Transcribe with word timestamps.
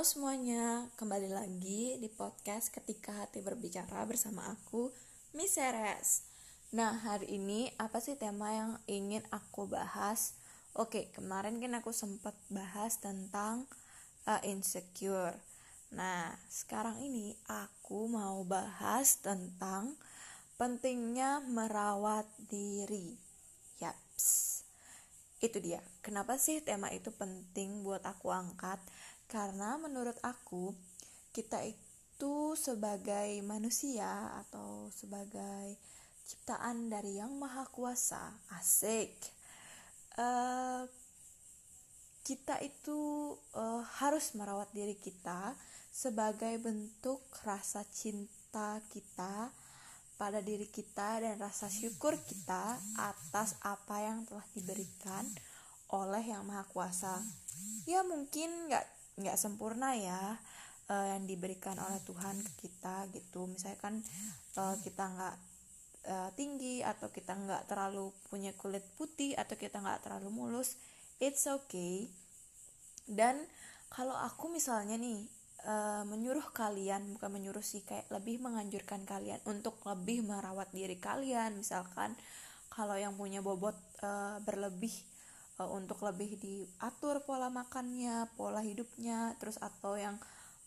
Halo 0.00 0.16
semuanya, 0.16 0.88
kembali 0.96 1.28
lagi 1.28 2.00
di 2.00 2.08
podcast 2.08 2.72
Ketika 2.72 3.20
Hati 3.20 3.44
Berbicara 3.44 4.00
bersama 4.08 4.48
aku, 4.48 4.88
Miss 5.36 5.60
Seres. 5.60 6.24
Nah, 6.72 6.96
hari 7.04 7.36
ini 7.36 7.68
apa 7.76 8.00
sih 8.00 8.16
tema 8.16 8.48
yang 8.48 8.80
ingin 8.88 9.20
aku 9.28 9.68
bahas? 9.68 10.40
Oke, 10.72 11.12
kemarin 11.12 11.60
kan 11.60 11.76
aku 11.76 11.92
sempat 11.92 12.32
bahas 12.48 12.96
tentang 12.96 13.68
uh, 14.24 14.40
insecure. 14.40 15.36
Nah, 15.92 16.32
sekarang 16.48 16.96
ini 17.04 17.36
aku 17.44 18.08
mau 18.08 18.40
bahas 18.48 19.20
tentang 19.20 20.00
pentingnya 20.56 21.44
merawat 21.44 22.24
diri. 22.48 23.20
Yaps. 23.84 24.64
Itu 25.44 25.60
dia. 25.60 25.84
Kenapa 26.00 26.40
sih 26.40 26.64
tema 26.64 26.88
itu 26.88 27.12
penting 27.12 27.84
buat 27.84 28.00
aku 28.00 28.32
angkat? 28.32 28.80
Karena 29.30 29.78
menurut 29.78 30.18
aku, 30.26 30.74
kita 31.30 31.62
itu 31.62 32.58
sebagai 32.58 33.38
manusia 33.46 34.34
atau 34.42 34.90
sebagai 34.90 35.78
ciptaan 36.26 36.90
dari 36.90 37.22
Yang 37.22 37.38
Maha 37.38 37.64
Kuasa, 37.70 38.34
asik. 38.58 39.14
Uh, 40.18 40.82
kita 42.26 42.58
itu 42.58 43.32
uh, 43.54 43.82
harus 44.02 44.34
merawat 44.34 44.68
diri 44.74 44.98
kita 44.98 45.54
sebagai 45.94 46.58
bentuk 46.58 47.22
rasa 47.46 47.86
cinta 47.86 48.82
kita 48.90 49.50
pada 50.18 50.44
diri 50.44 50.68
kita 50.68 51.24
dan 51.24 51.40
rasa 51.40 51.72
syukur 51.72 52.18
kita 52.20 52.76
atas 52.98 53.56
apa 53.62 54.04
yang 54.04 54.26
telah 54.26 54.44
diberikan 54.52 55.24
oleh 55.94 56.22
Yang 56.26 56.44
Maha 56.44 56.64
Kuasa. 56.68 57.14
Ya 57.88 58.04
mungkin 58.04 58.68
nggak 58.68 58.99
nggak 59.20 59.38
sempurna 59.38 59.94
ya 59.94 60.36
uh, 60.90 61.06
yang 61.16 61.24
diberikan 61.28 61.78
oleh 61.78 62.00
Tuhan 62.02 62.40
ke 62.42 62.52
kita 62.66 63.06
gitu. 63.14 63.46
Misalkan 63.46 64.02
uh, 64.58 64.76
kita 64.82 65.04
nggak 65.06 65.36
uh, 66.10 66.30
tinggi 66.34 66.82
atau 66.82 67.12
kita 67.12 67.36
nggak 67.36 67.70
terlalu 67.70 68.10
punya 68.26 68.50
kulit 68.58 68.82
putih 68.98 69.38
atau 69.38 69.54
kita 69.54 69.78
nggak 69.78 70.02
terlalu 70.08 70.28
mulus 70.32 70.76
it's 71.20 71.46
okay. 71.46 72.08
Dan 73.04 73.44
kalau 73.92 74.16
aku 74.16 74.48
misalnya 74.48 74.96
nih 74.96 75.26
uh, 75.68 76.02
menyuruh 76.08 76.50
kalian 76.54 77.14
bukan 77.18 77.30
menyuruh 77.30 77.62
sih 77.62 77.84
kayak 77.84 78.08
lebih 78.08 78.40
menganjurkan 78.40 79.04
kalian 79.04 79.38
untuk 79.44 79.78
lebih 79.84 80.24
merawat 80.24 80.72
diri 80.72 80.96
kalian. 80.96 81.60
Misalkan 81.60 82.16
kalau 82.70 82.96
yang 82.96 83.14
punya 83.18 83.44
bobot 83.44 83.76
uh, 84.00 84.38
berlebih 84.40 84.94
uh, 85.60 85.68
untuk 85.68 86.00
lebih 86.00 86.40
diatur 86.40 87.20
pola 87.28 87.52
makannya, 87.52 88.32
pola 88.34 88.64
hidupnya, 88.64 89.36
terus 89.36 89.60
atau 89.60 90.00
yang 90.00 90.16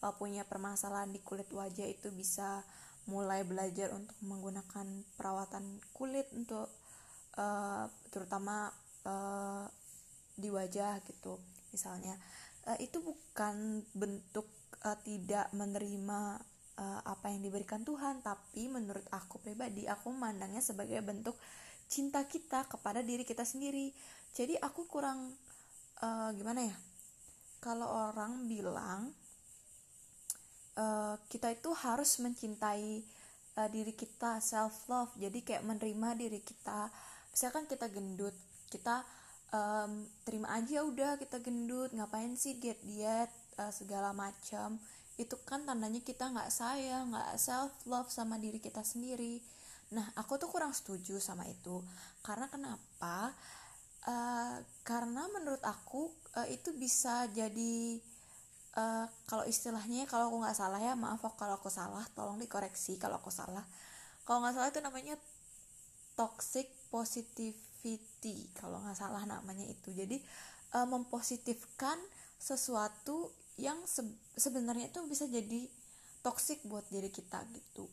uh, 0.06 0.14
punya 0.14 0.46
permasalahan 0.46 1.10
di 1.10 1.18
kulit 1.26 1.50
wajah 1.50 1.90
itu 1.90 2.14
bisa 2.14 2.62
mulai 3.10 3.42
belajar 3.44 3.92
untuk 3.92 4.16
menggunakan 4.24 4.86
perawatan 5.18 5.82
kulit 5.92 6.30
untuk 6.38 6.70
uh, 7.36 7.90
terutama 8.14 8.70
uh, 9.10 9.66
di 10.38 10.54
wajah 10.54 11.02
gitu 11.10 11.42
misalnya. 11.74 12.14
Uh, 12.64 12.78
itu 12.80 13.02
bukan 13.02 13.84
bentuk 13.92 14.48
uh, 14.86 14.96
tidak 15.04 15.52
menerima 15.52 16.40
uh, 16.80 17.02
apa 17.04 17.28
yang 17.34 17.44
diberikan 17.44 17.84
Tuhan 17.84 18.24
tapi 18.24 18.72
menurut 18.72 19.04
aku 19.12 19.42
pribadi 19.44 19.84
aku 19.84 20.16
memandangnya 20.16 20.64
sebagai 20.64 21.04
bentuk 21.04 21.36
cinta 21.92 22.24
kita 22.26 22.66
kepada 22.66 23.04
diri 23.04 23.28
kita 23.28 23.44
sendiri 23.44 23.92
jadi 24.34 24.58
aku 24.66 24.90
kurang 24.90 25.38
uh, 26.02 26.34
gimana 26.34 26.66
ya? 26.66 26.76
Kalau 27.62 27.86
orang 27.86 28.50
bilang 28.50 29.14
uh, 30.76 31.16
kita 31.30 31.54
itu 31.54 31.70
harus 31.72 32.18
mencintai 32.18 33.06
uh, 33.62 33.70
diri 33.70 33.94
kita 33.94 34.42
self 34.42 34.90
love 34.90 35.14
jadi 35.22 35.38
kayak 35.46 35.64
menerima 35.64 36.10
diri 36.18 36.42
kita. 36.42 36.90
Misalkan 37.30 37.70
kita 37.70 37.88
gendut 37.94 38.34
kita 38.74 39.06
um, 39.54 40.02
terima 40.26 40.50
aja 40.58 40.82
udah 40.82 41.22
kita 41.22 41.38
gendut. 41.38 41.94
Ngapain 41.94 42.34
sih 42.34 42.58
diet 42.58 42.82
diet 42.82 43.30
uh, 43.62 43.70
segala 43.70 44.12
macam 44.18 44.82
itu 45.14 45.38
kan 45.46 45.62
tandanya 45.62 46.02
kita 46.02 46.26
nggak 46.34 46.50
sayang 46.50 47.14
nggak 47.14 47.38
self 47.38 47.70
love 47.86 48.10
sama 48.10 48.42
diri 48.42 48.58
kita 48.58 48.82
sendiri. 48.82 49.38
Nah 49.94 50.10
aku 50.18 50.42
tuh 50.42 50.50
kurang 50.50 50.74
setuju 50.74 51.22
sama 51.22 51.46
itu. 51.46 51.86
Karena 52.26 52.50
kenapa 52.50 53.30
uh, 54.08 54.58
karena 54.84 55.24
menurut 55.32 55.62
aku 55.64 56.12
uh, 56.36 56.48
itu 56.50 56.76
bisa 56.76 57.28
jadi 57.32 58.00
uh, 58.76 59.06
kalau 59.28 59.48
istilahnya 59.48 60.06
kalau 60.10 60.32
aku 60.32 60.38
nggak 60.44 60.58
salah 60.58 60.80
ya 60.80 60.94
maaf 60.98 61.24
kalau 61.40 61.58
aku 61.58 61.72
salah 61.72 62.04
tolong 62.18 62.40
dikoreksi 62.40 63.00
kalau 63.00 63.20
aku 63.20 63.32
salah. 63.32 63.64
Kalau 64.24 64.40
nggak 64.40 64.56
salah 64.56 64.70
itu 64.72 64.80
namanya 64.80 65.16
toxic 66.16 66.72
positivity 66.88 68.52
kalau 68.56 68.80
nggak 68.84 68.98
salah 68.98 69.24
namanya 69.28 69.68
itu. 69.68 69.92
Jadi 69.92 70.20
uh, 70.76 70.88
mempositifkan 70.88 72.00
sesuatu 72.40 73.32
yang 73.56 73.78
se 73.86 74.02
sebenarnya 74.36 74.90
itu 74.90 75.00
bisa 75.06 75.30
jadi 75.30 75.70
toxic 76.26 76.64
buat 76.66 76.84
diri 76.90 77.12
kita 77.14 77.46
gitu 77.52 77.86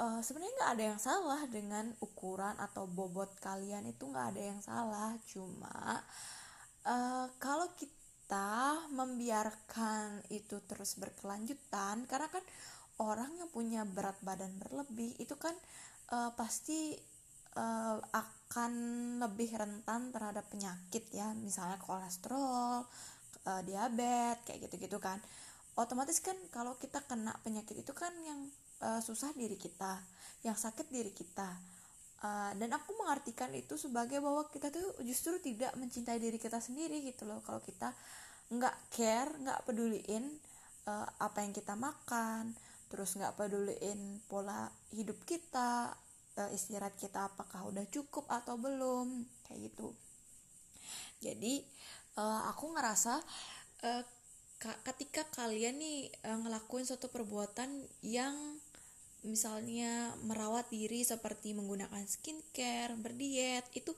uh, 0.00 0.20
sebenarnya 0.24 0.54
nggak 0.56 0.72
ada 0.74 0.84
yang 0.96 1.00
salah 1.00 1.40
dengan 1.46 1.92
ukuran 2.00 2.56
atau 2.56 2.88
bobot 2.88 3.36
kalian 3.38 3.84
itu 3.86 4.08
nggak 4.08 4.26
ada 4.34 4.42
yang 4.42 4.60
salah. 4.64 5.10
Cuma 5.28 6.00
uh, 6.88 7.26
kalau 7.36 7.68
kita 7.76 8.88
membiarkan 8.90 10.24
itu 10.32 10.58
terus 10.64 10.96
berkelanjutan 10.96 12.08
karena 12.08 12.28
kan 12.32 12.44
orang 13.00 13.30
yang 13.36 13.48
punya 13.52 13.84
berat 13.84 14.16
badan 14.24 14.52
berlebih 14.56 15.16
itu 15.20 15.36
kan 15.36 15.52
uh, 16.12 16.32
pasti 16.36 16.96
uh, 17.56 17.96
akan 18.00 18.72
lebih 19.20 19.52
rentan 19.52 20.10
terhadap 20.10 20.48
penyakit 20.48 21.04
ya. 21.12 21.36
Misalnya 21.36 21.76
kolesterol 21.76 22.88
uh, 23.44 23.62
diabetes 23.68 24.48
kayak 24.48 24.68
gitu-gitu 24.68 24.96
kan. 24.96 25.20
Otomatis 25.78 26.18
kan 26.20 26.36
kalau 26.50 26.76
kita 26.76 27.00
kena 27.06 27.36
penyakit 27.46 27.78
itu 27.78 27.92
kan 27.94 28.12
yang 28.26 28.50
uh, 28.84 29.00
susah 29.00 29.32
diri 29.36 29.56
kita 29.56 30.00
yang 30.44 30.56
sakit 30.56 30.88
diri 30.88 31.12
kita. 31.12 31.48
Uh, 32.20 32.52
dan 32.60 32.68
aku 32.76 32.92
mengartikan 33.00 33.48
itu 33.56 33.80
sebagai 33.80 34.20
bahwa 34.20 34.44
kita 34.52 34.68
tuh 34.68 35.00
justru 35.08 35.40
tidak 35.40 35.72
mencintai 35.80 36.20
diri 36.20 36.36
kita 36.36 36.60
sendiri 36.60 37.00
gitu 37.00 37.24
loh. 37.24 37.40
Kalau 37.40 37.64
kita 37.64 37.96
nggak 38.50 38.76
care 38.92 39.30
nggak 39.40 39.62
peduliin 39.64 40.26
uh, 40.84 41.06
apa 41.22 41.46
yang 41.46 41.54
kita 41.54 41.78
makan 41.78 42.50
terus 42.90 43.14
nggak 43.14 43.38
peduliin 43.38 44.18
pola 44.26 44.66
hidup 44.90 45.16
kita 45.22 45.94
uh, 46.36 46.50
istirahat 46.50 46.92
kita 46.98 47.30
apakah 47.30 47.70
udah 47.70 47.86
cukup 47.88 48.28
atau 48.28 48.60
belum 48.60 49.24
kayak 49.48 49.70
gitu. 49.72 49.94
Jadi 51.24 51.64
uh, 52.20 52.52
aku 52.52 52.74
ngerasa 52.74 53.16
uh, 53.86 54.02
ketika 54.60 55.24
kalian 55.32 55.80
nih 55.80 56.12
uh, 56.28 56.38
ngelakuin 56.44 56.84
suatu 56.84 57.08
perbuatan 57.08 57.70
yang 58.04 58.59
misalnya 59.26 60.14
merawat 60.24 60.68
diri 60.72 61.04
seperti 61.04 61.52
menggunakan 61.52 62.04
skincare, 62.08 62.96
berdiet, 62.96 63.64
itu 63.76 63.92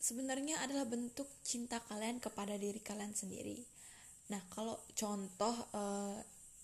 sebenarnya 0.00 0.58
adalah 0.64 0.88
bentuk 0.88 1.28
cinta 1.44 1.78
kalian 1.86 2.18
kepada 2.18 2.56
diri 2.56 2.80
kalian 2.80 3.12
sendiri. 3.12 3.60
Nah, 4.32 4.40
kalau 4.50 4.78
contoh 4.94 5.54
uh, 5.74 6.16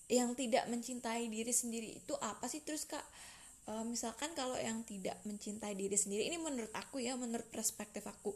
yang 0.07 0.39
tidak 0.39 0.71
mencintai 0.71 1.27
diri 1.27 1.51
sendiri 1.51 1.99
itu 1.99 2.15
apa 2.23 2.47
sih 2.47 2.63
terus 2.63 2.87
Kak? 2.87 3.03
Uh, 3.67 3.83
misalkan 3.83 4.31
kalau 4.39 4.55
yang 4.55 4.87
tidak 4.87 5.19
mencintai 5.27 5.75
diri 5.75 5.99
sendiri 5.99 6.31
ini 6.31 6.39
menurut 6.39 6.71
aku 6.75 7.03
ya, 7.03 7.19
menurut 7.19 7.47
perspektif 7.51 8.07
aku. 8.07 8.35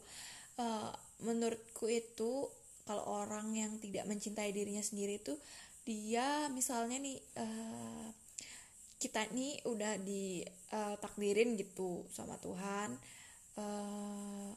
Uh, 0.58 0.92
menurutku 1.22 1.86
itu 1.86 2.50
kalau 2.84 3.06
orang 3.22 3.54
yang 3.54 3.72
tidak 3.78 4.02
mencintai 4.10 4.50
dirinya 4.50 4.82
sendiri 4.82 5.22
itu 5.22 5.38
dia 5.86 6.50
misalnya 6.50 6.98
nih 7.00 7.16
uh, 7.38 8.06
kita 9.00 9.24
nih 9.32 9.64
udah 9.64 9.96
ditakdirin 10.04 11.56
uh, 11.56 11.58
gitu 11.58 12.04
sama 12.12 12.36
Tuhan 12.36 13.00
uh, 13.56 14.52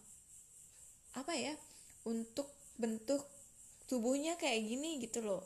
apa 1.16 1.34
ya 1.34 1.56
untuk 2.04 2.51
bentuk 2.75 3.24
tubuhnya 3.88 4.36
kayak 4.36 4.68
gini 4.68 5.00
gitu 5.00 5.24
loh. 5.24 5.44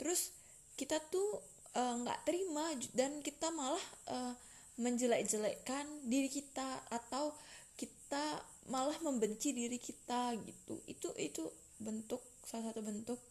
Terus 0.00 0.34
kita 0.74 0.98
tuh 1.12 1.38
nggak 1.72 2.18
uh, 2.18 2.24
terima 2.26 2.74
dan 2.92 3.22
kita 3.22 3.54
malah 3.54 3.86
uh, 4.10 4.34
menjelek-jelekkan 4.80 5.86
diri 6.10 6.26
kita 6.26 6.82
atau 6.90 7.36
kita 7.78 8.42
malah 8.66 8.98
membenci 9.06 9.54
diri 9.54 9.78
kita 9.78 10.34
gitu. 10.42 10.82
Itu 10.90 11.14
itu 11.14 11.46
bentuk 11.78 12.20
salah 12.42 12.74
satu 12.74 12.82
bentuk 12.82 13.22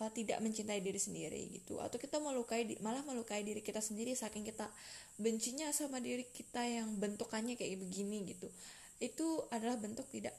uh, 0.00 0.10
tidak 0.14 0.38
mencintai 0.40 0.80
diri 0.80 0.96
sendiri 0.96 1.52
gitu. 1.52 1.82
Atau 1.82 2.00
kita 2.00 2.22
melukai 2.22 2.64
malah 2.80 3.04
melukai 3.04 3.44
diri 3.44 3.60
kita 3.60 3.82
sendiri 3.82 4.16
saking 4.16 4.46
kita 4.46 4.70
bencinya 5.20 5.68
sama 5.74 6.00
diri 6.00 6.24
kita 6.30 6.64
yang 6.64 6.96
bentukannya 6.96 7.58
kayak 7.58 7.82
begini 7.82 8.24
gitu. 8.24 8.48
Itu 9.02 9.50
adalah 9.52 9.76
bentuk 9.76 10.08
tidak 10.08 10.32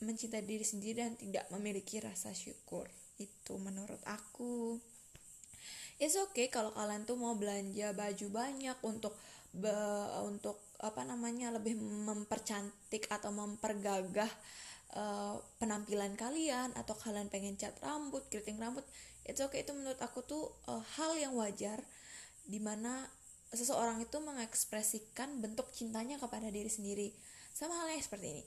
mencintai 0.00 0.44
diri 0.44 0.64
sendiri 0.64 1.04
dan 1.04 1.16
tidak 1.18 1.44
memiliki 1.52 2.00
rasa 2.00 2.32
syukur. 2.32 2.88
Itu 3.20 3.60
menurut 3.60 4.00
aku. 4.08 4.78
It's 6.02 6.18
okay 6.18 6.50
kalau 6.50 6.74
kalian 6.74 7.06
tuh 7.06 7.14
mau 7.14 7.38
belanja 7.38 7.94
baju 7.94 8.26
banyak 8.30 8.78
untuk 8.82 9.14
be, 9.54 9.70
untuk 10.26 10.58
apa 10.82 11.06
namanya 11.06 11.54
lebih 11.54 11.78
mempercantik 11.78 13.06
atau 13.06 13.30
mempergagah 13.30 14.28
uh, 14.94 15.36
penampilan 15.58 16.14
kalian 16.14 16.70
atau 16.78 16.94
kalian 16.94 17.28
pengen 17.28 17.58
cat 17.58 17.74
rambut 17.82 18.24
keriting 18.30 18.56
rambut 18.56 18.86
it's 19.26 19.40
okay. 19.40 19.64
Itu 19.64 19.72
menurut 19.74 19.98
aku 20.00 20.22
tuh 20.24 20.52
uh, 20.70 20.82
hal 20.96 21.16
yang 21.18 21.34
wajar 21.36 21.82
di 22.44 22.60
mana 22.60 23.08
seseorang 23.54 24.02
itu 24.02 24.18
mengekspresikan 24.20 25.40
bentuk 25.40 25.70
cintanya 25.72 26.20
kepada 26.20 26.50
diri 26.52 26.68
sendiri. 26.68 27.08
Sama 27.54 27.74
halnya 27.84 28.02
seperti 28.02 28.26
ini. 28.38 28.44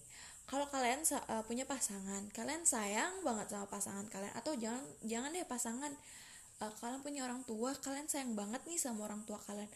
Kalau 0.48 0.64
kalian 0.72 1.04
uh, 1.04 1.44
punya 1.44 1.68
pasangan 1.68 2.24
kalian 2.32 2.64
sayang 2.64 3.20
banget 3.28 3.52
sama 3.52 3.68
pasangan 3.68 4.08
kalian 4.08 4.32
atau 4.32 4.56
jangan 4.56 4.84
jangan 5.04 5.36
deh 5.36 5.44
pasangan 5.44 5.92
uh, 6.64 6.72
kalian 6.80 7.04
punya 7.04 7.28
orang 7.28 7.44
tua 7.44 7.76
kalian 7.76 8.08
sayang 8.08 8.32
banget 8.32 8.64
nih 8.64 8.80
sama 8.80 9.12
orang 9.12 9.28
tua 9.28 9.42
kalian. 9.44 9.68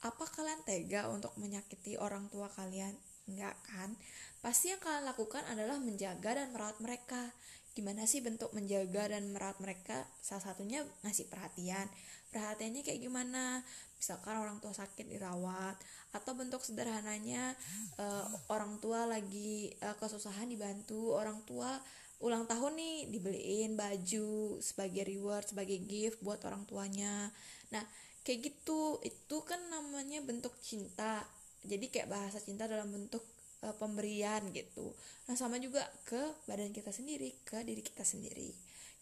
Apa 0.00 0.24
kalian 0.28 0.60
tega 0.64 1.08
untuk 1.08 1.32
menyakiti 1.40 1.96
orang 1.96 2.28
tua 2.28 2.52
kalian? 2.52 2.92
Enggak 3.28 3.56
kan 3.64 3.96
pasti 4.40 4.72
yang 4.72 4.80
kalian 4.80 5.04
lakukan 5.04 5.44
adalah 5.48 5.76
menjaga 5.76 6.36
dan 6.36 6.52
merawat 6.52 6.80
mereka. 6.80 7.32
Gimana 7.70 8.04
sih 8.04 8.20
bentuk 8.20 8.50
menjaga 8.52 9.12
dan 9.14 9.30
merawat 9.30 9.62
mereka? 9.62 10.04
Salah 10.20 10.52
satunya 10.52 10.82
ngasih 11.06 11.30
perhatian. 11.30 11.86
Perhatiannya 12.34 12.82
kayak 12.82 13.00
gimana? 13.00 13.62
Misalkan 14.00 14.40
orang 14.40 14.58
tua 14.58 14.72
sakit 14.72 15.06
dirawat 15.06 15.76
atau 16.10 16.32
bentuk 16.34 16.64
sederhananya 16.64 17.54
uh, 18.00 18.26
orang 18.50 18.80
tua 18.82 19.06
lagi 19.06 19.70
uh, 19.84 19.94
kesusahan 19.94 20.50
dibantu 20.50 21.14
orang 21.14 21.38
tua 21.46 21.78
ulang 22.20 22.44
tahun 22.44 22.76
nih 22.76 22.96
dibeliin 23.12 23.78
baju 23.78 24.60
sebagai 24.60 25.08
reward 25.08 25.46
sebagai 25.52 25.80
gift 25.84 26.20
buat 26.24 26.40
orang 26.44 26.64
tuanya. 26.68 27.28
Nah 27.72 27.84
kayak 28.24 28.40
gitu. 28.52 29.00
Itu 29.04 29.42
kan 29.44 29.58
namanya 29.72 30.20
bentuk 30.20 30.56
cinta. 30.60 31.24
Jadi 31.64 31.92
kayak 31.92 32.08
bahasa 32.08 32.40
cinta 32.40 32.64
dalam 32.64 32.88
bentuk 32.88 33.24
uh, 33.64 33.74
pemberian 33.76 34.44
gitu 34.52 34.92
nah 35.28 35.34
sama 35.36 35.56
juga 35.60 35.84
ke 36.08 36.20
badan 36.46 36.72
kita 36.74 36.92
sendiri 36.92 37.34
ke 37.46 37.62
diri 37.64 37.80
kita 37.80 38.02
sendiri 38.02 38.50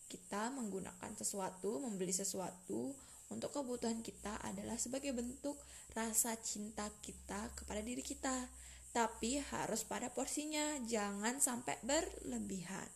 kita 0.09 0.49
menggunakan 0.55 1.13
sesuatu 1.15 1.85
membeli 1.85 2.17
sesuatu 2.17 2.97
untuk 3.29 3.53
kebutuhan 3.53 4.01
kita 4.01 4.41
adalah 4.41 4.81
sebagai 4.81 5.13
bentuk 5.13 5.61
rasa 5.93 6.33
cinta 6.41 6.89
kita 7.05 7.53
kepada 7.53 7.85
diri 7.85 8.01
kita. 8.01 8.49
Tapi 8.89 9.37
harus 9.53 9.85
pada 9.85 10.09
porsinya, 10.09 10.81
jangan 10.89 11.37
sampai 11.37 11.77
berlebihan. 11.85 12.89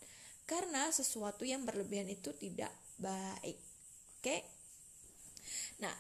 Karena 0.49 0.89
sesuatu 0.89 1.45
yang 1.45 1.69
berlebihan 1.69 2.09
itu 2.09 2.33
tidak 2.33 2.73
baik. 2.97 3.61
Oke? 4.19 4.37
Nah, 5.85 5.93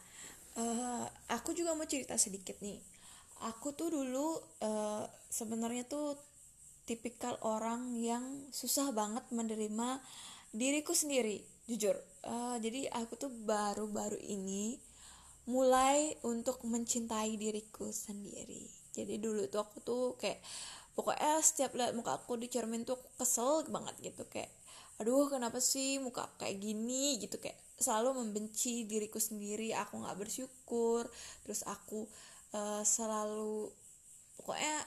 uh, 0.56 1.04
aku 1.28 1.52
juga 1.52 1.76
mau 1.76 1.84
cerita 1.84 2.16
sedikit 2.16 2.56
nih. 2.64 2.80
Aku 3.42 3.74
tuh 3.74 3.90
dulu 3.90 4.38
uh, 4.62 5.04
sebenarnya 5.26 5.82
tuh 5.90 6.14
tipikal 6.86 7.38
orang 7.42 7.94
yang 7.98 8.22
susah 8.54 8.90
banget 8.94 9.22
menerima 9.34 9.98
diriku 10.54 10.94
sendiri 10.94 11.42
jujur. 11.66 11.94
Uh, 12.22 12.58
jadi 12.62 12.90
aku 12.94 13.18
tuh 13.18 13.30
baru-baru 13.32 14.18
ini 14.18 14.78
mulai 15.50 16.14
untuk 16.22 16.62
mencintai 16.62 17.34
diriku 17.34 17.90
sendiri. 17.90 18.62
Jadi 18.94 19.18
dulu 19.18 19.48
tuh 19.50 19.60
aku 19.64 19.78
tuh 19.82 20.04
kayak 20.20 20.38
pokoknya 20.94 21.40
setiap 21.42 21.74
lihat 21.74 21.96
muka 21.96 22.14
aku 22.14 22.38
di 22.38 22.46
cermin 22.46 22.86
tuh 22.86 22.94
aku 22.94 23.08
kesel 23.22 23.66
banget 23.66 24.12
gitu. 24.12 24.22
Kayak 24.30 24.52
aduh 25.00 25.26
kenapa 25.26 25.58
sih 25.58 25.98
muka 25.98 26.30
kayak 26.38 26.62
gini? 26.62 27.18
Gitu 27.18 27.42
kayak 27.42 27.58
selalu 27.80 28.22
membenci 28.22 28.86
diriku 28.86 29.18
sendiri. 29.18 29.74
Aku 29.74 29.98
nggak 29.98 30.18
bersyukur. 30.18 31.10
Terus 31.42 31.66
aku 31.66 32.06
uh, 32.52 32.84
selalu 32.84 33.72
pokoknya 34.38 34.84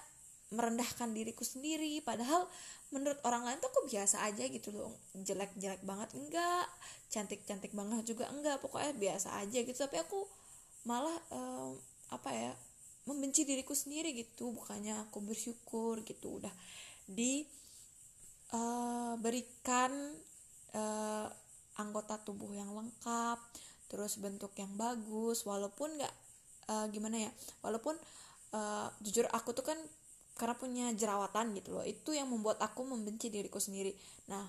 merendahkan 0.54 1.12
diriku 1.12 1.44
sendiri. 1.44 2.00
Padahal 2.06 2.48
menurut 2.94 3.18
orang 3.26 3.44
lain 3.50 3.58
tuh 3.60 3.70
aku 3.74 3.90
biasa 3.90 4.22
aja 4.26 4.46
gitu 4.46 4.72
loh. 4.72 4.94
Jelek-jelek 5.18 5.82
banget 5.84 6.14
enggak 6.14 6.70
cantik-cantik 7.10 7.74
banget 7.74 8.06
juga 8.06 8.30
enggak. 8.30 8.62
Pokoknya 8.62 8.94
biasa 8.94 9.42
aja 9.42 9.60
gitu. 9.66 9.76
Tapi 9.76 9.98
aku 10.00 10.28
malah 10.86 11.18
um, 11.34 11.74
apa 12.14 12.30
ya 12.32 12.54
membenci 13.10 13.44
diriku 13.44 13.74
sendiri 13.74 14.14
gitu. 14.14 14.54
Bukannya 14.54 15.02
aku 15.10 15.20
bersyukur 15.26 16.06
gitu. 16.06 16.40
Udah 16.42 16.54
diberikan 17.10 17.82
uh, 20.74 20.78
uh, 20.78 21.28
anggota 21.76 22.16
tubuh 22.24 22.56
yang 22.56 22.72
lengkap 22.72 23.40
terus 23.86 24.18
bentuk 24.18 24.50
yang 24.58 24.74
bagus 24.74 25.46
walaupun 25.46 25.94
nggak 26.02 26.16
uh, 26.70 26.86
gimana 26.90 27.30
ya 27.30 27.32
walaupun 27.62 27.96
uh, 28.56 28.88
jujur 29.02 29.26
aku 29.30 29.52
tuh 29.54 29.66
kan 29.66 29.78
karena 30.36 30.56
punya 30.60 30.86
jerawatan 30.92 31.56
gitu 31.56 31.80
loh 31.80 31.86
itu 31.88 32.12
yang 32.12 32.28
membuat 32.28 32.60
aku 32.60 32.84
membenci 32.84 33.32
diriku 33.32 33.58
sendiri. 33.58 33.96
Nah 34.28 34.44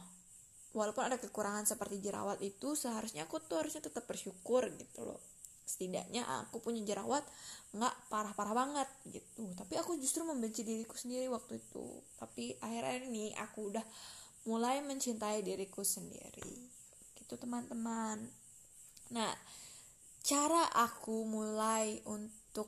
walaupun 0.75 1.07
ada 1.07 1.17
kekurangan 1.17 1.65
seperti 1.65 2.03
jerawat 2.03 2.43
itu 2.43 2.75
seharusnya 2.75 3.25
aku 3.25 3.39
tuh 3.41 3.63
harusnya 3.63 3.87
tetap 3.87 4.05
bersyukur 4.05 4.67
gitu 4.75 5.07
loh. 5.07 5.23
Setidaknya 5.67 6.27
aku 6.43 6.59
punya 6.59 6.83
jerawat 6.83 7.23
nggak 7.71 7.95
parah-parah 8.11 8.55
banget 8.55 8.89
gitu. 9.09 9.47
Tapi 9.55 9.79
aku 9.79 9.95
justru 10.03 10.27
membenci 10.27 10.67
diriku 10.67 10.99
sendiri 10.99 11.31
waktu 11.31 11.63
itu. 11.63 11.87
Tapi 12.19 12.59
akhir-akhir 12.59 13.03
ini 13.07 13.31
aku 13.39 13.71
udah 13.71 13.83
mulai 14.51 14.83
mencintai 14.83 15.47
diriku 15.47 15.87
sendiri. 15.87 16.67
Gitu 17.15 17.35
teman-teman. 17.39 18.27
Nah 19.15 19.31
cara 20.27 20.67
aku 20.75 21.23
mulai 21.23 22.03
untuk 22.11 22.67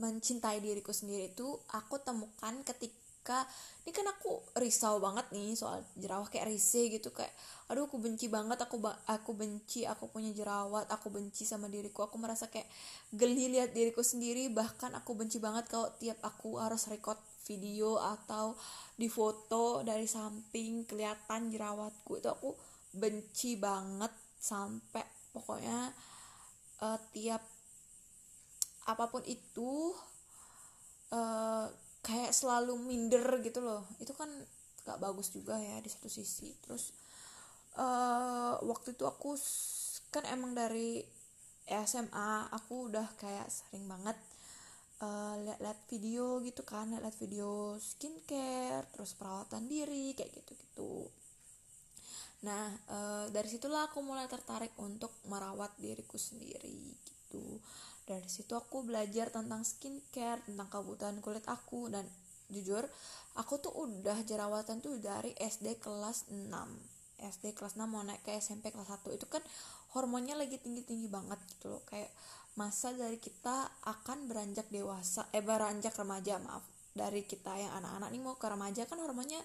mencintai 0.00 0.64
diriku 0.64 0.96
sendiri 0.96 1.36
itu 1.36 1.44
aku 1.76 2.00
temukan 2.00 2.56
ketika 2.64 3.44
ini 3.84 3.92
kan 3.92 4.08
aku 4.08 4.40
risau 4.56 4.96
banget 4.96 5.28
nih 5.28 5.52
soal 5.52 5.84
jerawat 6.00 6.32
kayak 6.32 6.48
risih 6.48 6.88
gitu 6.88 7.12
kayak 7.12 7.28
aduh 7.68 7.84
aku 7.84 8.00
benci 8.00 8.32
banget 8.32 8.56
aku 8.64 8.80
aku 9.04 9.36
benci 9.36 9.84
aku 9.84 10.08
punya 10.08 10.32
jerawat 10.32 10.88
aku 10.88 11.12
benci 11.12 11.44
sama 11.44 11.68
diriku. 11.68 12.08
Aku 12.08 12.16
merasa 12.16 12.48
kayak 12.48 12.64
geli 13.12 13.52
lihat 13.52 13.76
diriku 13.76 14.00
sendiri 14.00 14.48
bahkan 14.48 14.96
aku 14.96 15.12
benci 15.12 15.36
banget 15.36 15.68
kalau 15.68 15.92
tiap 16.00 16.16
aku 16.24 16.56
harus 16.56 16.88
record 16.88 17.20
video 17.44 18.00
atau 18.00 18.56
di 18.96 19.12
foto 19.12 19.84
dari 19.84 20.08
samping 20.08 20.88
kelihatan 20.88 21.52
jerawatku 21.52 22.16
itu 22.16 22.28
aku 22.32 22.56
benci 22.96 23.60
banget 23.60 24.10
sampai 24.40 25.04
pokoknya 25.36 25.92
uh, 26.80 26.98
tiap 27.12 27.42
apa 28.88 29.04
pun 29.06 29.22
itu 29.28 29.94
uh, 31.14 31.66
kayak 32.02 32.32
selalu 32.32 32.76
minder 32.80 33.40
gitu 33.44 33.60
loh. 33.62 33.86
Itu 34.02 34.16
kan 34.16 34.28
gak 34.84 34.98
bagus 34.98 35.30
juga 35.30 35.60
ya 35.60 35.78
di 35.78 35.88
satu 35.92 36.08
sisi. 36.08 36.56
Terus 36.64 36.92
uh, 37.78 38.58
waktu 38.64 38.96
itu 38.96 39.04
aku 39.06 39.36
kan 40.10 40.26
emang 40.26 40.56
dari 40.56 41.04
SMA 41.70 42.50
aku 42.50 42.90
udah 42.90 43.06
kayak 43.14 43.46
sering 43.46 43.86
banget 43.86 44.18
uh, 45.04 45.38
lihat-lihat 45.38 45.78
video 45.86 46.42
gitu 46.42 46.66
kan 46.66 46.90
lihat 46.90 47.14
video 47.14 47.78
skincare 47.78 48.90
terus 48.90 49.14
perawatan 49.14 49.70
diri 49.70 50.18
kayak 50.18 50.34
gitu-gitu 50.34 51.06
nah 52.40 52.72
uh, 52.88 53.26
dari 53.28 53.48
situlah 53.52 53.92
aku 53.92 54.00
mulai 54.00 54.24
tertarik 54.24 54.72
untuk 54.80 55.12
merawat 55.28 55.76
diriku 55.76 56.16
sendiri 56.16 56.96
gitu. 57.04 57.60
Dari 58.08 58.26
situ 58.26 58.56
aku 58.56 58.82
belajar 58.82 59.30
tentang 59.30 59.62
skincare 59.62 60.42
tentang 60.42 60.66
kebutuhan 60.66 61.20
kulit 61.22 61.44
aku 61.46 61.92
dan 61.92 62.02
jujur 62.50 62.82
aku 63.38 63.62
tuh 63.62 63.70
udah 63.70 64.18
jerawatan 64.26 64.82
tuh 64.82 64.98
dari 64.98 65.30
SD 65.38 65.78
kelas 65.78 66.26
6 66.34 66.50
SD 67.20 67.52
kelas 67.52 67.76
6 67.76 67.84
mau 67.86 68.02
naik 68.02 68.24
ke 68.24 68.32
SMP 68.40 68.72
kelas 68.72 68.88
1 68.88 69.14
itu 69.14 69.28
kan 69.28 69.44
hormonnya 69.92 70.34
lagi 70.34 70.56
tinggi-tinggi 70.56 71.06
banget 71.12 71.36
gitu 71.56 71.76
loh. 71.76 71.82
Kayak 71.84 72.08
masa 72.58 72.90
dari 72.96 73.20
kita 73.20 73.68
akan 73.86 74.26
beranjak 74.26 74.66
dewasa 74.72 75.28
eh 75.30 75.44
beranjak 75.44 75.92
remaja 75.94 76.40
maaf. 76.40 76.64
Dari 76.90 77.22
kita 77.22 77.54
yang 77.54 77.72
anak-anak 77.78 78.08
nih 78.10 78.22
mau 78.24 78.34
ke 78.40 78.46
remaja 78.48 78.82
kan 78.88 78.98
hormonnya 78.98 79.38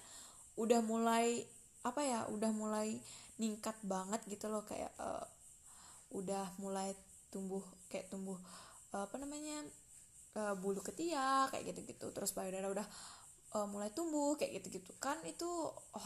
udah 0.56 0.80
mulai 0.82 1.44
apa 1.86 2.02
ya 2.02 2.26
udah 2.34 2.50
mulai 2.50 2.98
ningkat 3.38 3.78
banget 3.86 4.20
gitu 4.26 4.50
loh 4.50 4.66
kayak 4.66 4.90
uh, 4.98 5.22
udah 6.10 6.50
mulai 6.58 6.96
tumbuh 7.30 7.62
kayak 7.92 8.10
tumbuh 8.10 8.38
uh, 8.96 9.04
apa 9.06 9.16
namanya 9.20 9.62
uh, 10.36 10.54
bulu 10.58 10.80
ketiak 10.84 11.52
kayak 11.52 11.72
gitu-gitu. 11.72 12.10
Terus 12.12 12.30
payudara 12.32 12.68
udah 12.72 12.86
uh, 13.56 13.66
mulai 13.68 13.90
tumbuh 13.92 14.36
kayak 14.36 14.62
gitu-gitu. 14.62 14.92
Kan 15.00 15.20
itu 15.24 15.48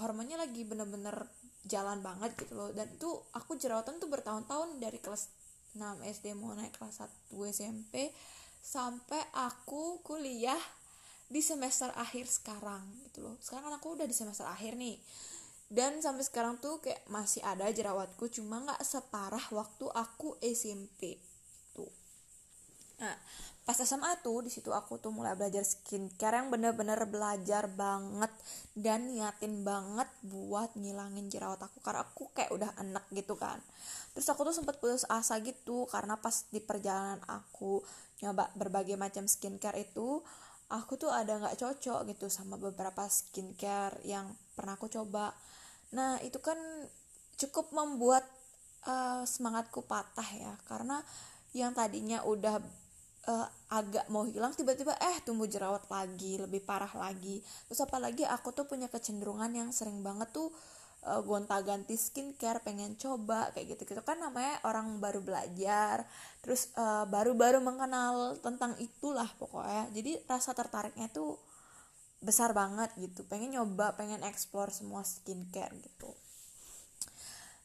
hormonnya 0.00 0.38
lagi 0.38 0.62
bener-bener 0.66 1.26
jalan 1.66 2.00
banget 2.00 2.34
gitu 2.38 2.56
loh. 2.56 2.70
Dan 2.72 2.88
itu 2.90 3.10
aku 3.34 3.58
jerawatan 3.58 3.98
tuh 3.98 4.08
bertahun-tahun 4.08 4.78
dari 4.80 4.98
kelas 5.02 5.28
6 5.78 6.02
SD 6.02 6.34
mau 6.34 6.50
naik 6.54 6.74
kelas 6.74 7.06
1 7.30 7.30
SMP 7.54 8.10
sampai 8.60 9.22
aku 9.32 10.02
kuliah 10.02 10.58
di 11.30 11.38
semester 11.38 11.94
akhir 11.94 12.26
sekarang 12.26 12.82
gitu 13.06 13.22
loh. 13.22 13.38
Sekarang 13.38 13.70
kan 13.70 13.74
aku 13.78 13.94
udah 13.94 14.06
di 14.06 14.16
semester 14.16 14.50
akhir 14.50 14.74
nih 14.74 14.98
dan 15.70 16.02
sampai 16.02 16.26
sekarang 16.26 16.58
tuh 16.58 16.82
kayak 16.82 17.06
masih 17.06 17.40
ada 17.46 17.70
jerawatku 17.70 18.26
cuma 18.28 18.58
nggak 18.60 18.82
separah 18.82 19.42
waktu 19.54 19.86
aku 19.86 20.34
SMP 20.42 21.16
tuh 21.72 21.88
nah 22.98 23.14
pas 23.70 23.78
SMA 23.86 24.18
tuh 24.18 24.42
di 24.42 24.50
situ 24.50 24.74
aku 24.74 24.98
tuh 24.98 25.14
mulai 25.14 25.38
belajar 25.38 25.62
skincare 25.62 26.42
yang 26.42 26.50
bener-bener 26.50 26.98
belajar 27.06 27.70
banget 27.70 28.32
dan 28.74 29.14
niatin 29.14 29.62
banget 29.62 30.10
buat 30.26 30.74
ngilangin 30.74 31.30
jerawat 31.30 31.62
aku 31.62 31.78
karena 31.78 32.02
aku 32.02 32.34
kayak 32.34 32.50
udah 32.50 32.74
enak 32.82 33.06
gitu 33.14 33.38
kan. 33.38 33.62
Terus 34.10 34.26
aku 34.26 34.42
tuh 34.42 34.58
sempet 34.58 34.82
putus 34.82 35.06
asa 35.06 35.38
gitu 35.38 35.86
karena 35.86 36.18
pas 36.18 36.50
di 36.50 36.58
perjalanan 36.58 37.22
aku 37.30 37.78
nyoba 38.26 38.50
berbagai 38.58 38.98
macam 38.98 39.30
skincare 39.30 39.86
itu 39.86 40.18
aku 40.74 40.98
tuh 40.98 41.14
ada 41.14 41.38
nggak 41.38 41.62
cocok 41.62 42.10
gitu 42.10 42.26
sama 42.26 42.58
beberapa 42.58 43.06
skincare 43.06 44.02
yang 44.02 44.34
pernah 44.58 44.74
aku 44.74 44.90
coba 44.90 45.30
nah 45.90 46.18
itu 46.22 46.38
kan 46.38 46.56
cukup 47.40 47.72
membuat 47.72 48.22
uh, 48.86 49.24
semangatku 49.24 49.84
patah 49.84 50.26
ya 50.36 50.52
karena 50.68 51.00
yang 51.50 51.74
tadinya 51.74 52.22
udah 52.22 52.62
uh, 53.26 53.46
agak 53.72 54.06
mau 54.06 54.22
hilang 54.22 54.54
tiba-tiba 54.54 54.94
eh 54.96 55.18
tumbuh 55.26 55.50
jerawat 55.50 55.88
lagi 55.90 56.38
lebih 56.38 56.62
parah 56.62 56.90
lagi. 56.94 57.42
Terus 57.66 57.80
apalagi 57.82 58.22
aku 58.22 58.54
tuh 58.54 58.70
punya 58.70 58.86
kecenderungan 58.86 59.50
yang 59.50 59.70
sering 59.74 60.00
banget 60.00 60.30
tuh 60.30 60.54
uh, 61.10 61.20
gonta-ganti 61.26 61.98
skincare 61.98 62.62
pengen 62.62 62.94
coba 62.94 63.50
kayak 63.50 63.74
gitu 63.74 63.94
gitu 63.96 64.02
kan 64.06 64.20
namanya 64.22 64.62
orang 64.68 65.02
baru 65.02 65.20
belajar 65.24 66.06
terus 66.40 66.72
baru 66.72 67.36
baru-baru 67.36 67.58
mengenal 67.60 68.38
tentang 68.40 68.78
itulah 68.78 69.28
pokoknya. 69.36 69.90
Jadi 69.90 70.22
rasa 70.30 70.54
tertariknya 70.54 71.10
tuh 71.10 71.36
besar 72.20 72.52
banget 72.52 72.92
gitu. 73.00 73.24
Pengen 73.26 73.56
nyoba 73.56 73.96
pengen 73.96 74.20
explore 74.24 74.70
semua 74.70 75.02
skincare 75.02 75.72
gitu. 75.80 76.10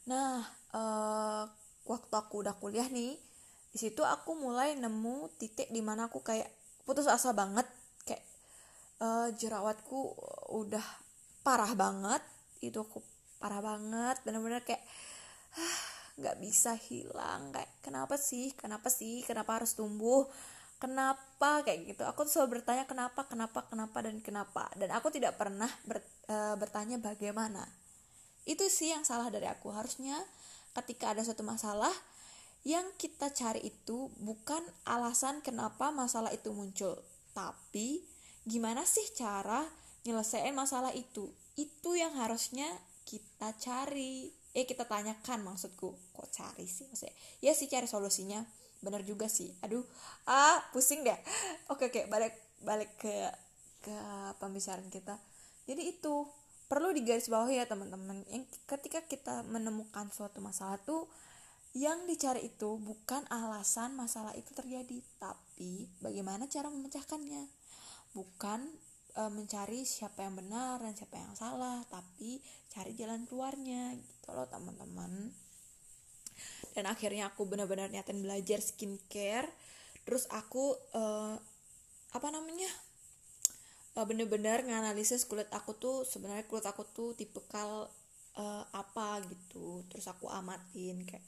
Nah 0.07 0.43
uh, 0.71 1.43
waktu 1.85 2.13
aku 2.15 2.41
udah 2.41 2.55
kuliah 2.57 2.87
nih 2.87 3.19
di 3.71 3.77
situ 3.77 4.01
aku 4.07 4.39
mulai 4.39 4.79
nemu 4.79 5.35
titik 5.35 5.67
di 5.67 5.83
mana 5.83 6.07
aku 6.07 6.23
kayak 6.23 6.47
putus 6.87 7.05
asa 7.05 7.35
banget. 7.35 7.67
Kayak 8.07 8.23
uh, 9.03 9.27
jerawatku 9.35 10.15
udah 10.55 10.83
parah 11.43 11.75
banget 11.75 12.23
itu 12.63 12.81
aku 12.81 13.03
parah 13.37 13.61
banget 13.61 14.17
bener-bener 14.25 14.63
kayak 14.63 14.81
nggak 16.15 16.39
bisa 16.39 16.79
hilang. 16.79 17.51
Kayak 17.51 17.71
kenapa 17.83 18.15
sih? 18.15 18.55
Kenapa 18.55 18.87
sih? 18.87 19.21
Kenapa 19.27 19.59
harus 19.59 19.75
tumbuh 19.75 20.31
kenapa 20.77 21.63
kayak 21.63 21.95
gitu 21.95 22.03
aku 22.03 22.27
tuh 22.27 22.39
selalu 22.39 22.59
bertanya 22.59 22.83
kenapa 22.85 23.25
kenapa 23.25 23.65
kenapa 23.67 23.97
dan 24.03 24.19
kenapa 24.19 24.67
dan 24.75 24.91
aku 24.91 25.07
tidak 25.09 25.39
pernah 25.39 25.69
ber, 25.87 26.03
uh, 26.27 26.55
bertanya 26.59 26.99
bagaimana 26.99 27.63
itu 28.45 28.61
sih 28.69 28.93
yang 28.93 29.01
salah 29.01 29.33
dari 29.33 29.49
aku 29.49 29.73
harusnya 29.73 30.19
ketika 30.75 31.15
ada 31.15 31.23
suatu 31.23 31.41
masalah 31.41 31.91
yang 32.65 32.89
kita 32.97 33.29
cari 33.29 33.61
itu 33.61 34.09
bukan 34.17 34.59
alasan 34.89 35.45
kenapa 35.45 35.93
masalah 35.93 36.33
itu 36.33 36.49
muncul, 36.49 36.97
tapi 37.37 38.01
gimana 38.41 38.81
sih 38.89 39.05
cara 39.13 39.61
nyelesain 40.01 40.49
masalah 40.57 40.89
itu. 40.97 41.29
Itu 41.53 41.93
yang 41.93 42.17
harusnya 42.17 42.65
kita 43.05 43.53
cari. 43.61 44.33
Eh 44.57 44.65
kita 44.65 44.89
tanyakan 44.89 45.45
maksudku. 45.45 45.93
Kok 46.17 46.29
cari 46.33 46.65
sih 46.65 46.89
maksudnya? 46.89 47.13
Ya 47.37 47.53
sih 47.53 47.69
cari 47.69 47.85
solusinya. 47.85 48.41
Bener 48.83 49.01
juga 49.03 49.29
sih. 49.29 49.51
Aduh, 49.63 49.83
ah 50.27 50.59
pusing 50.73 51.05
deh. 51.05 51.19
Oke 51.73 51.89
oke, 51.89 52.07
balik 52.11 52.33
balik 52.61 52.91
ke 52.97 53.13
ke 53.85 53.97
pembicaraan 54.41 54.89
kita. 54.89 55.21
Jadi 55.69 55.93
itu 55.93 56.25
perlu 56.65 56.89
digarisbawahi 56.93 57.61
ya 57.61 57.65
teman-teman. 57.69 58.25
Yang 58.29 58.49
ketika 58.65 59.05
kita 59.05 59.45
menemukan 59.45 60.09
suatu 60.09 60.41
masalah 60.41 60.81
tuh 60.81 61.05
yang 61.75 62.07
dicari 62.07 62.47
itu 62.47 62.79
bukan 62.79 63.27
alasan 63.27 63.99
masalah 63.99 64.31
itu 64.33 64.55
terjadi, 64.55 65.03
tapi 65.19 65.91
bagaimana 65.99 66.47
cara 66.47 66.71
memecahkannya. 66.71 67.51
Bukan 68.15 68.59
e, 69.11 69.21
mencari 69.27 69.83
siapa 69.83 70.23
yang 70.23 70.39
benar 70.39 70.79
dan 70.79 70.95
siapa 70.95 71.19
yang 71.19 71.35
salah, 71.35 71.83
tapi 71.91 72.39
cari 72.71 72.95
jalan 72.95 73.27
keluarnya 73.27 73.91
gitu 73.99 74.31
loh 74.31 74.47
teman-teman. 74.47 75.35
Dan 76.75 76.89
akhirnya 76.89 77.31
aku 77.31 77.47
benar-benar 77.47 77.91
niatin 77.91 78.23
belajar 78.23 78.59
skincare. 78.59 79.47
Terus 80.03 80.27
aku 80.29 80.75
e, 80.93 81.03
apa 82.11 82.27
namanya? 82.31 82.69
E, 83.95 83.99
bener-bener 84.03 84.63
nganalisis 84.67 85.23
kulit 85.25 85.47
aku 85.55 85.75
tuh 85.75 86.03
sebenarnya 86.03 86.47
kulit 86.47 86.67
aku 86.67 86.83
tuh 86.91 87.15
tipikal 87.15 87.87
uh, 88.35 88.63
apa 88.75 89.23
gitu 89.31 89.79
terus 89.87 90.11
aku 90.11 90.27
amatin 90.27 91.07
kayak 91.07 91.23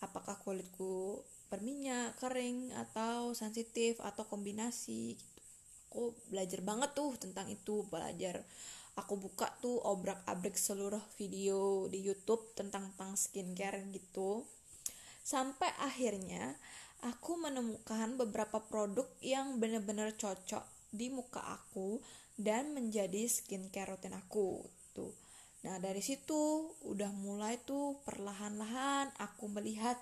apakah 0.00 0.36
kulitku 0.40 1.20
berminyak, 1.46 2.18
kering 2.18 2.74
atau 2.74 3.30
sensitif 3.32 4.02
atau 4.02 4.26
kombinasi 4.26 5.14
gitu. 5.14 5.42
Aku 5.86 6.02
belajar 6.28 6.60
banget 6.60 6.90
tuh 6.92 7.14
tentang 7.16 7.46
itu, 7.48 7.86
belajar 7.86 8.42
aku 8.96 9.14
buka 9.20 9.52
tuh 9.60 9.78
obrak-abrik 9.84 10.56
seluruh 10.56 11.00
video 11.20 11.86
di 11.86 12.02
YouTube 12.02 12.52
tentang 12.56 12.92
tentang 12.92 13.14
skincare 13.14 13.84
gitu. 13.92 14.44
Sampai 15.22 15.68
akhirnya 15.78 16.56
aku 17.04 17.36
menemukan 17.36 18.16
beberapa 18.16 18.58
produk 18.64 19.06
yang 19.20 19.60
benar-benar 19.60 20.16
cocok 20.16 20.64
di 20.90 21.12
muka 21.12 21.44
aku 21.44 22.00
dan 22.34 22.72
menjadi 22.72 23.28
skincare 23.28 23.94
rutin 23.94 24.16
aku 24.16 24.64
tuh 24.96 25.12
Nah, 25.66 25.82
dari 25.82 25.98
situ 25.98 26.70
udah 26.86 27.10
mulai 27.10 27.58
tuh 27.66 27.98
perlahan-lahan 28.06 29.10
aku 29.18 29.50
melihat 29.50 29.98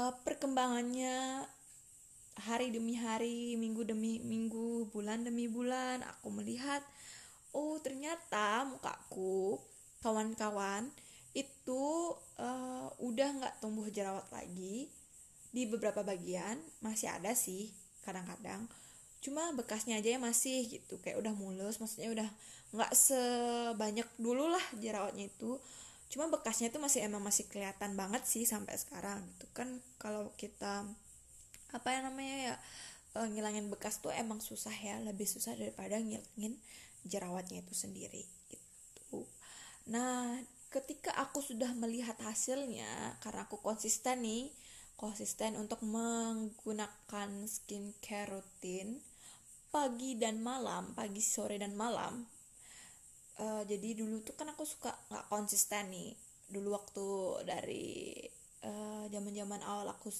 uh, 0.00 0.16
perkembangannya 0.24 1.44
hari 2.48 2.72
demi 2.72 2.96
hari, 2.96 3.60
minggu 3.60 3.84
demi 3.84 4.16
minggu, 4.24 4.88
bulan 4.88 5.28
demi 5.28 5.44
bulan. 5.44 6.00
Aku 6.16 6.32
melihat 6.32 6.80
oh 7.58 7.82
ternyata 7.82 8.62
mukaku 8.70 9.58
kawan-kawan 9.98 10.86
itu 11.34 12.14
uh, 12.38 12.86
udah 13.02 13.28
nggak 13.42 13.54
tumbuh 13.58 13.90
jerawat 13.90 14.26
lagi. 14.30 14.86
Di 15.50 15.66
beberapa 15.66 16.06
bagian 16.06 16.60
masih 16.78 17.10
ada 17.10 17.34
sih 17.34 17.74
kadang-kadang. 18.06 18.70
Cuma 19.18 19.50
bekasnya 19.58 19.98
aja 19.98 20.14
ya 20.14 20.20
masih 20.22 20.70
gitu 20.70 21.02
kayak 21.02 21.18
udah 21.18 21.34
mulus 21.34 21.82
maksudnya 21.82 22.14
udah 22.14 22.28
nggak 22.70 22.92
sebanyak 22.94 24.06
dulu 24.22 24.46
lah 24.46 24.62
jerawatnya 24.78 25.26
itu. 25.26 25.58
Cuma 26.08 26.30
bekasnya 26.30 26.70
itu 26.70 26.78
masih 26.78 27.04
emang 27.04 27.20
masih 27.20 27.50
kelihatan 27.50 27.98
banget 27.98 28.22
sih 28.24 28.46
sampai 28.46 28.78
sekarang 28.78 29.26
gitu. 29.34 29.46
Kan 29.50 29.82
kalau 29.98 30.30
kita 30.38 30.86
apa 31.68 31.88
yang 31.92 32.08
namanya 32.08 32.36
ya 32.36 32.54
e, 33.12 33.20
ngilangin 33.28 33.68
bekas 33.68 34.00
tuh 34.00 34.08
emang 34.08 34.40
susah 34.40 34.72
ya 34.72 34.96
lebih 35.04 35.28
susah 35.28 35.52
daripada 35.52 36.00
ngilangin 36.00 36.56
jerawatnya 37.08 37.64
itu 37.64 37.74
sendiri 37.74 38.22
gitu. 38.52 39.24
Nah 39.90 40.38
ketika 40.68 41.16
aku 41.16 41.40
sudah 41.40 41.72
melihat 41.72 42.20
hasilnya 42.20 43.16
karena 43.24 43.48
aku 43.48 43.56
konsisten 43.64 44.20
nih 44.20 44.52
konsisten 45.00 45.56
untuk 45.56 45.80
menggunakan 45.80 47.30
skincare 47.48 48.28
rutin 48.28 49.00
pagi 49.72 50.16
dan 50.20 50.44
malam 50.44 50.92
pagi 50.92 51.24
sore 51.24 51.56
dan 51.56 51.72
malam 51.72 52.28
uh, 53.38 53.62
jadi 53.64 53.88
dulu 53.96 54.20
tuh 54.26 54.34
kan 54.34 54.50
aku 54.50 54.66
suka 54.66 54.92
nggak 55.08 55.26
konsisten 55.30 55.88
nih. 55.94 56.12
Dulu 56.48 56.68
waktu 56.74 57.06
dari 57.46 57.86
zaman 59.08 59.32
uh, 59.32 59.36
zaman 59.36 59.60
awal 59.62 59.86
aku 59.94 60.10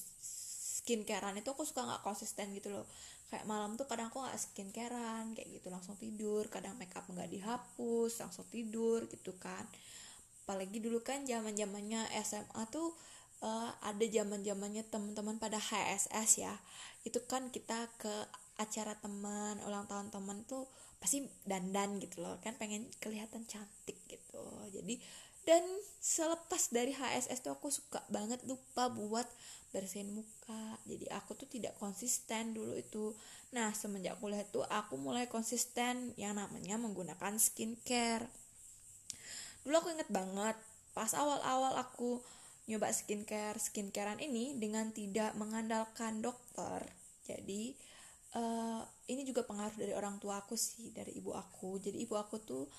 skincarean 0.79 1.35
itu 1.37 1.49
aku 1.51 1.67
suka 1.67 1.83
nggak 1.83 2.03
konsisten 2.05 2.55
gitu 2.55 2.71
loh 2.71 2.87
kayak 3.29 3.45
malam 3.45 3.77
tuh 3.77 3.85
kadang 3.85 4.09
aku 4.09 4.25
nggak 4.25 4.37
skincarean 4.41 5.37
kayak 5.37 5.49
gitu 5.61 5.69
langsung 5.69 5.95
tidur. 5.95 6.49
Kadang 6.49 6.75
makeup 6.81 7.05
nggak 7.05 7.29
dihapus 7.29 8.25
langsung 8.25 8.45
tidur 8.49 9.05
gitu 9.09 9.37
kan. 9.37 9.63
Apalagi 10.45 10.81
dulu 10.81 11.05
kan 11.05 11.23
zaman 11.29 11.53
zamannya 11.53 12.09
SMA 12.25 12.61
tuh 12.73 12.97
uh, 13.45 13.69
ada 13.85 14.05
zaman 14.09 14.41
zamannya 14.41 14.81
teman-teman 14.89 15.37
pada 15.37 15.61
HSS 15.61 16.41
ya. 16.41 16.53
Itu 17.05 17.21
kan 17.29 17.53
kita 17.53 17.85
ke 18.01 18.13
acara 18.59 18.97
teman 18.99 19.61
ulang 19.63 19.87
tahun 19.87 20.11
teman 20.11 20.43
tuh 20.49 20.65
pasti 20.97 21.21
dandan 21.45 22.01
gitu 22.01 22.25
loh. 22.25 22.41
Kan 22.41 22.57
pengen 22.57 22.89
kelihatan 22.97 23.45
cantik 23.45 23.97
gitu. 24.09 24.43
Jadi 24.73 24.97
dan 25.47 25.65
selepas 25.97 26.69
dari 26.69 26.93
HSS 26.93 27.41
tuh 27.41 27.57
aku 27.57 27.73
suka 27.73 28.03
banget 28.11 28.37
lupa 28.45 28.91
buat 28.91 29.25
bersihin 29.69 30.13
muka. 30.13 30.77
Jadi 30.85 31.05
aku 31.13 31.37
tuh 31.37 31.47
tidak 31.49 31.77
konsisten 31.77 32.57
dulu 32.57 32.73
itu. 32.77 33.13
Nah 33.53 33.73
semenjak 33.73 34.17
kuliah 34.17 34.45
tuh 34.49 34.65
aku 34.65 34.97
mulai 34.97 35.29
konsisten 35.29 36.13
yang 36.17 36.37
namanya 36.37 36.77
menggunakan 36.81 37.37
skincare. 37.37 38.25
Dulu 39.65 39.75
aku 39.77 39.89
inget 39.93 40.09
banget 40.09 40.57
pas 40.93 41.13
awal-awal 41.13 41.77
aku 41.77 42.19
nyoba 42.69 42.93
skincare 42.93 43.57
skincarean 43.57 44.21
ini 44.21 44.57
dengan 44.57 44.93
tidak 44.93 45.33
mengandalkan 45.37 46.21
dokter. 46.21 46.85
Jadi 47.25 47.73
uh, 48.37 48.81
ini 49.09 49.25
juga 49.25 49.45
pengaruh 49.45 49.77
dari 49.77 49.93
orang 49.93 50.21
tua 50.21 50.41
aku 50.41 50.57
sih 50.57 50.93
dari 50.93 51.17
ibu 51.17 51.33
aku. 51.33 51.81
Jadi 51.81 51.97
ibu 52.01 52.17
aku 52.17 52.37
tuh 52.41 52.69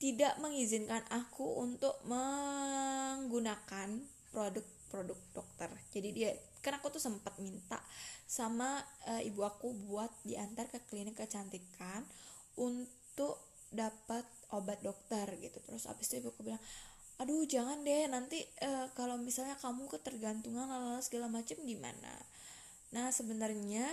tidak 0.00 0.36
mengizinkan 0.40 1.00
aku 1.08 1.60
untuk 1.60 1.96
menggunakan 2.04 3.88
produk-produk 4.94 5.18
dokter. 5.34 5.70
Jadi 5.90 6.08
dia 6.14 6.30
kan 6.62 6.78
aku 6.78 6.94
tuh 6.94 7.02
sempat 7.02 7.34
minta 7.42 7.82
sama 8.30 8.78
uh, 9.10 9.18
ibu 9.26 9.42
aku 9.42 9.74
buat 9.90 10.14
diantar 10.22 10.70
ke 10.70 10.78
klinik 10.86 11.18
kecantikan 11.18 12.06
untuk 12.54 13.42
dapat 13.74 14.22
obat 14.54 14.78
dokter 14.86 15.26
gitu. 15.42 15.58
Terus 15.66 15.90
abis 15.90 16.14
itu 16.14 16.22
ibu 16.22 16.30
aku 16.30 16.46
bilang 16.46 16.62
aduh 17.18 17.42
jangan 17.46 17.82
deh 17.82 18.06
nanti 18.06 18.38
uh, 18.62 18.86
kalau 18.94 19.18
misalnya 19.18 19.58
kamu 19.58 19.90
ketergantungan 19.90 20.70
lalala 20.70 21.02
segala 21.02 21.26
macam 21.26 21.58
gimana? 21.66 22.14
Nah 22.94 23.10
sebenarnya 23.10 23.90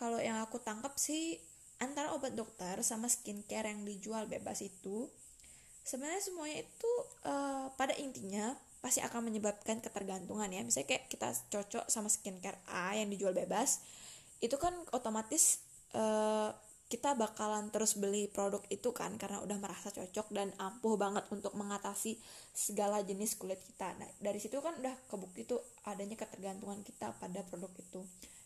kalau 0.00 0.16
yang 0.16 0.40
aku 0.40 0.56
tangkap 0.64 0.96
sih 0.96 1.36
antara 1.84 2.16
obat 2.16 2.32
dokter 2.32 2.80
sama 2.80 3.12
skincare 3.12 3.68
yang 3.68 3.84
dijual 3.84 4.24
bebas 4.24 4.64
itu 4.64 5.04
sebenarnya 5.84 6.22
semuanya 6.24 6.64
itu 6.64 6.92
uh, 7.28 7.68
pada 7.76 7.92
intinya 8.00 8.56
pasti 8.84 9.00
akan 9.00 9.32
menyebabkan 9.32 9.80
ketergantungan 9.80 10.52
ya 10.52 10.60
misalnya 10.60 10.92
kayak 10.92 11.08
kita 11.08 11.32
cocok 11.48 11.88
sama 11.88 12.12
skincare 12.12 12.60
A 12.68 12.92
yang 12.92 13.08
dijual 13.08 13.32
bebas 13.32 13.80
itu 14.44 14.60
kan 14.60 14.76
otomatis 14.92 15.64
uh, 15.96 16.52
kita 16.92 17.16
bakalan 17.16 17.72
terus 17.72 17.96
beli 17.96 18.28
produk 18.28 18.60
itu 18.68 18.92
kan 18.92 19.16
karena 19.16 19.40
udah 19.40 19.56
merasa 19.56 19.88
cocok 19.88 20.28
dan 20.36 20.52
ampuh 20.60 21.00
banget 21.00 21.24
untuk 21.32 21.56
mengatasi 21.56 22.20
segala 22.52 23.00
jenis 23.00 23.40
kulit 23.40 23.58
kita. 23.64 23.96
Nah, 23.96 24.06
dari 24.20 24.36
situ 24.36 24.60
kan 24.60 24.76
udah 24.76 24.92
kebukti 25.08 25.48
tuh 25.48 25.64
adanya 25.88 26.14
ketergantungan 26.14 26.84
kita 26.84 27.16
pada 27.16 27.40
produk 27.48 27.72
itu. 27.80 28.04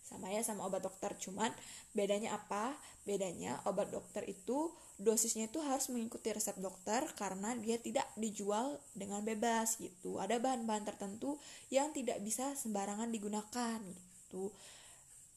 Sama 0.09 0.33
ya 0.33 0.41
sama 0.41 0.65
obat 0.65 0.81
dokter, 0.81 1.12
cuman 1.21 1.53
bedanya 1.93 2.33
apa? 2.41 2.73
Bedanya 3.05 3.61
obat 3.69 3.93
dokter 3.93 4.25
itu 4.25 4.73
dosisnya 4.97 5.53
itu 5.53 5.61
harus 5.61 5.93
mengikuti 5.93 6.33
resep 6.33 6.57
dokter 6.59 7.05
karena 7.15 7.53
dia 7.61 7.77
tidak 7.77 8.09
dijual 8.17 8.81
dengan 8.97 9.21
bebas 9.21 9.77
gitu. 9.77 10.17
Ada 10.17 10.41
bahan-bahan 10.41 10.88
tertentu 10.88 11.37
yang 11.69 11.93
tidak 11.93 12.25
bisa 12.25 12.57
sembarangan 12.57 13.12
digunakan 13.12 13.79
gitu. 13.85 14.49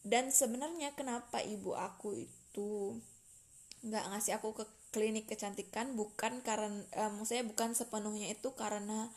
Dan 0.01 0.34
sebenarnya 0.34 0.96
kenapa 0.96 1.44
ibu 1.44 1.78
aku 1.78 2.16
itu 2.16 2.98
nggak 3.86 4.06
ngasih 4.13 4.38
aku 4.38 4.62
ke 4.62 4.66
klinik 4.94 5.25
kecantikan 5.25 5.98
bukan 5.98 6.44
karena 6.46 6.70
uh, 6.98 7.10
maksudnya 7.10 7.48
bukan 7.48 7.74
sepenuhnya 7.74 8.30
itu 8.30 8.54
karena 8.54 9.10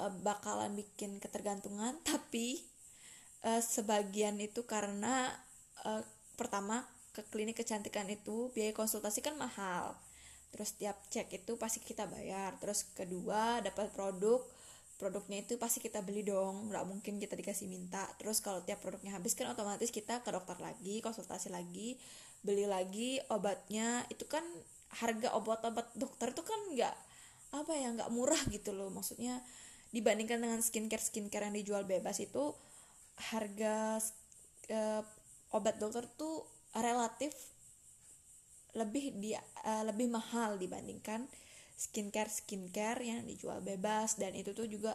uh, 0.00 0.10
bakalan 0.24 0.74
bikin 0.74 1.22
ketergantungan 1.22 1.94
tapi 2.10 2.62
uh, 3.44 3.62
sebagian 3.62 4.36
itu 4.40 4.64
karena 4.64 5.32
uh, 5.84 6.02
pertama 6.36 6.84
ke 7.10 7.26
klinik 7.28 7.58
kecantikan 7.58 8.06
itu 8.08 8.54
biaya 8.54 8.72
konsultasi 8.72 9.20
kan 9.20 9.34
mahal. 9.36 9.98
Terus 10.50 10.74
tiap 10.78 10.98
cek 11.10 11.30
itu 11.30 11.52
pasti 11.58 11.82
kita 11.82 12.06
bayar. 12.10 12.58
Terus 12.58 12.86
kedua 12.94 13.62
dapat 13.62 13.90
produk 13.94 14.42
produknya 14.98 15.40
itu 15.40 15.56
pasti 15.56 15.80
kita 15.80 16.04
beli 16.04 16.26
dong. 16.26 16.70
Nggak 16.70 16.84
mungkin 16.86 17.14
kita 17.18 17.34
dikasih 17.34 17.66
minta. 17.70 18.06
Terus 18.18 18.42
kalau 18.42 18.62
tiap 18.62 18.82
produknya 18.82 19.16
habis 19.16 19.34
kan 19.34 19.50
otomatis 19.50 19.90
kita 19.90 20.22
ke 20.22 20.30
dokter 20.30 20.58
lagi 20.58 21.02
konsultasi 21.02 21.50
lagi 21.50 21.98
beli 22.42 22.66
lagi 22.66 23.18
obatnya. 23.30 24.06
Itu 24.10 24.26
kan 24.26 24.42
harga 24.90 25.34
obat-obat 25.38 25.94
dokter 25.94 26.34
itu 26.34 26.42
kan 26.42 26.60
nggak 26.74 26.94
apa 27.50 27.72
ya 27.74 27.88
nggak 27.94 28.10
murah 28.14 28.42
gitu 28.50 28.74
loh. 28.74 28.90
Maksudnya 28.90 29.42
dibandingkan 29.90 30.38
dengan 30.38 30.62
skincare 30.62 31.02
skincare 31.02 31.50
yang 31.50 31.56
dijual 31.58 31.82
bebas 31.82 32.22
itu 32.22 32.54
harga 33.20 34.00
uh, 34.72 35.02
obat 35.52 35.76
dokter 35.76 36.06
tuh 36.16 36.46
relatif 36.72 37.34
lebih 38.72 39.18
di 39.18 39.34
uh, 39.34 39.84
lebih 39.84 40.08
mahal 40.08 40.56
dibandingkan 40.56 41.26
skincare 41.74 42.30
skincare 42.30 43.00
yang 43.02 43.26
dijual 43.26 43.60
bebas. 43.60 44.16
Dan 44.20 44.36
itu 44.36 44.52
tuh 44.52 44.68
juga 44.68 44.94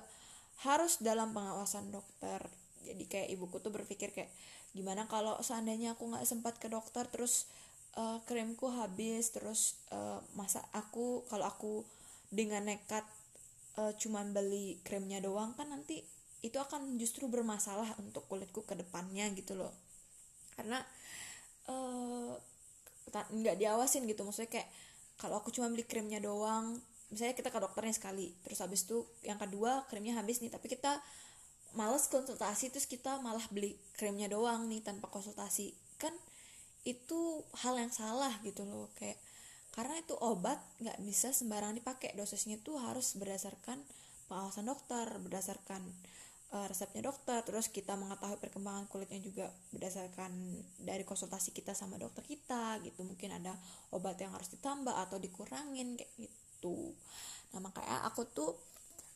harus 0.64 1.02
dalam 1.04 1.36
pengawasan 1.36 1.92
dokter. 1.92 2.40
Jadi 2.86 3.04
kayak 3.10 3.30
ibuku 3.34 3.58
tuh 3.60 3.74
berpikir 3.74 4.14
kayak 4.14 4.32
gimana 4.76 5.08
kalau 5.08 5.40
seandainya 5.40 5.96
aku 5.96 6.12
nggak 6.12 6.28
sempat 6.28 6.60
ke 6.60 6.68
dokter 6.68 7.08
terus 7.08 7.48
uh, 7.96 8.20
krimku 8.28 8.68
habis 8.68 9.32
terus 9.32 9.80
uh, 9.96 10.20
masa 10.36 10.60
aku 10.76 11.24
kalau 11.32 11.48
aku 11.48 11.74
dengan 12.28 12.68
nekat 12.68 13.08
uh, 13.80 13.96
cuman 13.96 14.36
beli 14.36 14.84
krimnya 14.84 15.24
doang 15.24 15.56
kan 15.56 15.72
nanti 15.72 16.04
itu 16.46 16.62
akan 16.62 17.02
justru 17.02 17.26
bermasalah 17.26 17.98
untuk 17.98 18.30
kulitku 18.30 18.62
ke 18.62 18.78
depannya 18.78 19.26
gitu 19.34 19.58
loh. 19.58 19.74
Karena 20.54 20.78
nggak 23.10 23.56
uh, 23.56 23.60
diawasin 23.60 24.06
gitu. 24.06 24.22
Maksudnya 24.22 24.62
kayak 24.62 24.70
kalau 25.18 25.42
aku 25.42 25.50
cuma 25.50 25.72
beli 25.74 25.88
krimnya 25.88 26.22
doang 26.22 26.78
misalnya 27.14 27.38
kita 27.38 27.54
ke 27.54 27.60
dokternya 27.62 27.94
sekali 27.94 28.34
terus 28.42 28.60
habis 28.66 28.82
itu 28.84 29.06
yang 29.22 29.38
kedua 29.38 29.86
krimnya 29.88 30.18
habis 30.18 30.42
nih 30.42 30.50
tapi 30.50 30.68
kita 30.74 31.00
males 31.76 32.08
konsultasi 32.08 32.72
terus 32.72 32.88
kita 32.90 33.20
malah 33.20 33.44
beli 33.52 33.76
krimnya 34.00 34.32
doang 34.32 34.72
nih 34.72 34.82
tanpa 34.82 35.12
konsultasi. 35.12 35.76
Kan 36.00 36.16
itu 36.88 37.44
hal 37.66 37.76
yang 37.76 37.92
salah 37.92 38.32
gitu 38.48 38.64
loh 38.64 38.88
kayak 38.96 39.20
karena 39.76 40.00
itu 40.00 40.16
obat 40.24 40.56
nggak 40.80 40.98
bisa 41.04 41.36
sembarangan 41.36 41.76
dipakai. 41.76 42.16
Dosisnya 42.16 42.56
tuh 42.64 42.80
harus 42.80 43.20
berdasarkan 43.20 43.84
pengawasan 44.32 44.66
dokter 44.72 45.06
berdasarkan 45.20 45.84
uh, 46.54 46.66
resepnya 46.70 47.10
dokter 47.10 47.42
terus 47.42 47.72
kita 47.72 47.98
mengetahui 47.98 48.38
perkembangan 48.38 48.86
kulitnya 48.86 49.18
juga 49.24 49.50
berdasarkan 49.74 50.30
dari 50.78 51.02
konsultasi 51.02 51.56
kita 51.56 51.74
sama 51.74 51.98
dokter 51.98 52.22
kita 52.22 52.78
gitu. 52.86 53.02
Mungkin 53.02 53.34
ada 53.42 53.58
obat 53.96 54.20
yang 54.22 54.36
harus 54.36 54.52
ditambah 54.54 54.94
atau 54.94 55.18
dikurangin 55.18 55.98
kayak 55.98 56.14
gitu. 56.20 56.94
Nah 57.56 57.60
makanya 57.64 58.06
aku 58.06 58.28
tuh 58.30 58.52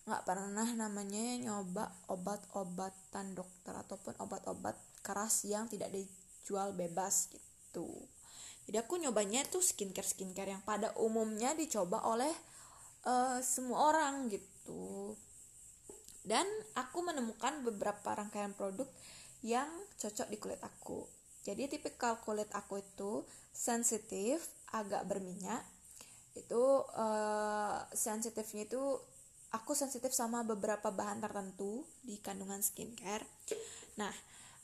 nggak 0.10 0.26
pernah 0.26 0.66
namanya 0.74 1.38
nyoba 1.38 1.86
obat-obatan 2.10 3.38
dokter 3.38 3.78
ataupun 3.78 4.18
obat-obat 4.18 4.74
keras 5.06 5.46
yang 5.46 5.70
tidak 5.70 5.94
dijual 5.94 6.74
bebas 6.74 7.30
gitu. 7.30 7.86
Jadi 8.66 8.78
aku 8.78 9.02
nyobanya 9.02 9.46
tuh 9.50 9.62
skincare 9.62 10.06
skincare 10.06 10.54
yang 10.54 10.62
pada 10.66 10.94
umumnya 10.98 11.54
dicoba 11.58 12.06
oleh 12.06 12.30
uh, 13.06 13.42
semua 13.42 13.94
orang 13.94 14.30
gitu 14.30 15.18
dan 16.30 16.46
aku 16.78 17.02
menemukan 17.02 17.66
beberapa 17.66 18.14
rangkaian 18.14 18.54
produk 18.54 18.86
yang 19.42 19.68
cocok 19.98 20.30
di 20.30 20.38
kulit 20.38 20.62
aku 20.62 21.10
jadi 21.42 21.66
tipikal 21.66 22.22
kulit 22.22 22.54
aku 22.54 22.78
itu 22.78 23.26
sensitif 23.50 24.46
agak 24.70 25.10
berminyak 25.10 25.66
itu 26.38 26.64
uh, 26.94 27.82
sensitifnya 27.90 28.70
itu 28.70 28.84
aku 29.50 29.74
sensitif 29.74 30.14
sama 30.14 30.46
beberapa 30.46 30.94
bahan 30.94 31.22
tertentu 31.26 31.82
di 32.06 32.22
kandungan 32.22 32.62
skincare. 32.62 33.26
Nah, 33.98 34.14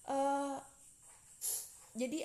uh, 0.10 0.58
jadi 1.97 2.21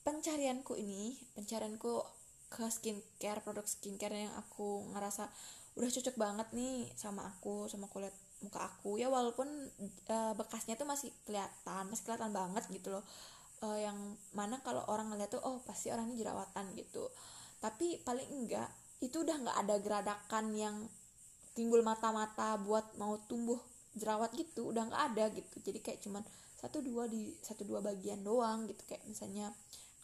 pencarianku 0.00 0.72
ini, 0.80 1.20
pencarianku 1.36 2.00
ke 2.48 2.64
skincare, 2.72 3.44
produk 3.44 3.66
skincare 3.68 4.24
yang 4.24 4.34
aku 4.40 4.88
ngerasa 4.96 5.28
udah 5.76 5.90
cocok 5.92 6.16
banget 6.16 6.48
nih 6.56 6.88
sama 6.96 7.28
aku, 7.28 7.68
sama 7.68 7.92
kulit 7.92 8.14
muka 8.42 8.70
aku. 8.70 8.98
Ya 8.98 9.10
walaupun 9.10 9.48
uh, 10.10 10.32
bekasnya 10.38 10.78
tuh 10.78 10.86
masih 10.86 11.10
kelihatan, 11.26 11.90
masih 11.90 12.04
kelihatan 12.06 12.30
banget 12.30 12.64
gitu 12.70 12.94
loh. 12.94 13.04
Uh, 13.58 13.74
yang 13.74 13.98
mana 14.30 14.62
kalau 14.62 14.86
orang 14.86 15.10
ngeliat 15.10 15.34
tuh 15.34 15.42
oh 15.42 15.58
pasti 15.66 15.90
orang 15.90 16.10
ini 16.10 16.22
jerawatan 16.22 16.70
gitu. 16.78 17.10
Tapi 17.58 18.02
paling 18.06 18.28
enggak 18.30 18.70
itu 19.02 19.22
udah 19.22 19.36
nggak 19.38 19.58
ada 19.66 19.74
geradakan 19.82 20.54
yang 20.54 20.76
timbul 21.54 21.82
mata-mata 21.82 22.54
buat 22.62 22.94
mau 22.98 23.18
tumbuh 23.26 23.58
jerawat 23.98 24.30
gitu. 24.38 24.70
Udah 24.70 24.86
nggak 24.86 25.02
ada 25.14 25.24
gitu. 25.34 25.58
Jadi 25.58 25.78
kayak 25.82 25.98
cuman 26.06 26.22
satu 26.58 26.82
dua 26.82 27.10
di 27.10 27.34
satu 27.42 27.66
dua 27.66 27.82
bagian 27.82 28.22
doang 28.22 28.70
gitu. 28.70 28.82
Kayak 28.86 29.02
misalnya 29.10 29.50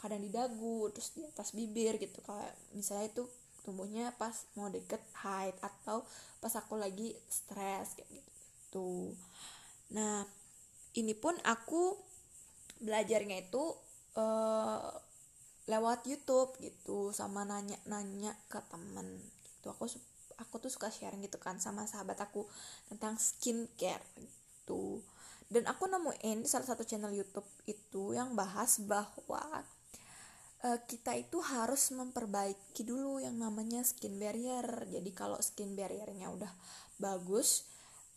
kadang 0.03 0.21
di 0.21 0.31
dagu 0.35 0.91
terus 0.91 1.15
di 1.15 1.23
atas 1.23 1.55
bibir 1.55 1.95
gitu. 2.03 2.19
Kayak 2.27 2.59
misalnya 2.75 3.07
itu 3.07 3.23
tumbuhnya 3.65 4.13
pas 4.21 4.45
mau 4.55 4.69
deket 4.69 5.01
haid 5.25 5.57
atau 5.65 6.05
pas 6.39 6.53
aku 6.55 6.77
lagi 6.77 7.17
stres 7.27 7.97
kayak 7.97 8.11
gitu. 8.13 8.31
Gitu 8.75 8.91
nah 9.95 10.27
ini 10.99 11.15
pun 11.15 11.35
aku 11.47 11.95
belajarnya 12.83 13.47
itu 13.47 13.63
uh, 14.19 14.91
lewat 15.71 16.05
YouTube 16.05 16.55
gitu 16.61 17.15
sama 17.15 17.47
nanya-nanya 17.49 18.37
ke 18.51 18.61
temen 18.69 19.23
gitu. 19.43 19.73
Aku 19.73 19.89
aku 20.37 20.55
tuh 20.61 20.71
suka 20.71 20.91
sharing 20.91 21.23
gitu 21.25 21.39
kan 21.39 21.57
sama 21.63 21.87
sahabat 21.87 22.21
aku 22.21 22.45
tentang 22.91 23.17
skincare 23.17 24.05
gitu. 24.19 25.01
Dan 25.49 25.71
aku 25.71 25.87
nemuin 25.87 26.45
di 26.45 26.49
salah 26.49 26.69
satu 26.69 26.83
channel 26.83 27.15
YouTube 27.15 27.47
itu 27.65 28.13
yang 28.13 28.35
bahas 28.37 28.81
bahwa 28.83 29.65
uh, 30.65 30.81
kita 30.89 31.13
itu 31.15 31.39
harus 31.45 31.93
memperbaiki 31.93 32.83
dulu 32.83 33.21
yang 33.21 33.37
namanya 33.37 33.85
skin 33.85 34.17
barrier. 34.17 34.67
Jadi 34.89 35.11
kalau 35.13 35.39
skin 35.39 35.77
barriernya 35.77 36.33
udah 36.33 36.51
bagus 36.97 37.69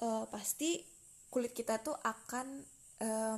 uh, 0.01 0.25
pasti 0.31 0.81
kulit 1.27 1.51
kita 1.51 1.83
tuh 1.83 1.93
akan 1.99 2.63
uh, 3.03 3.37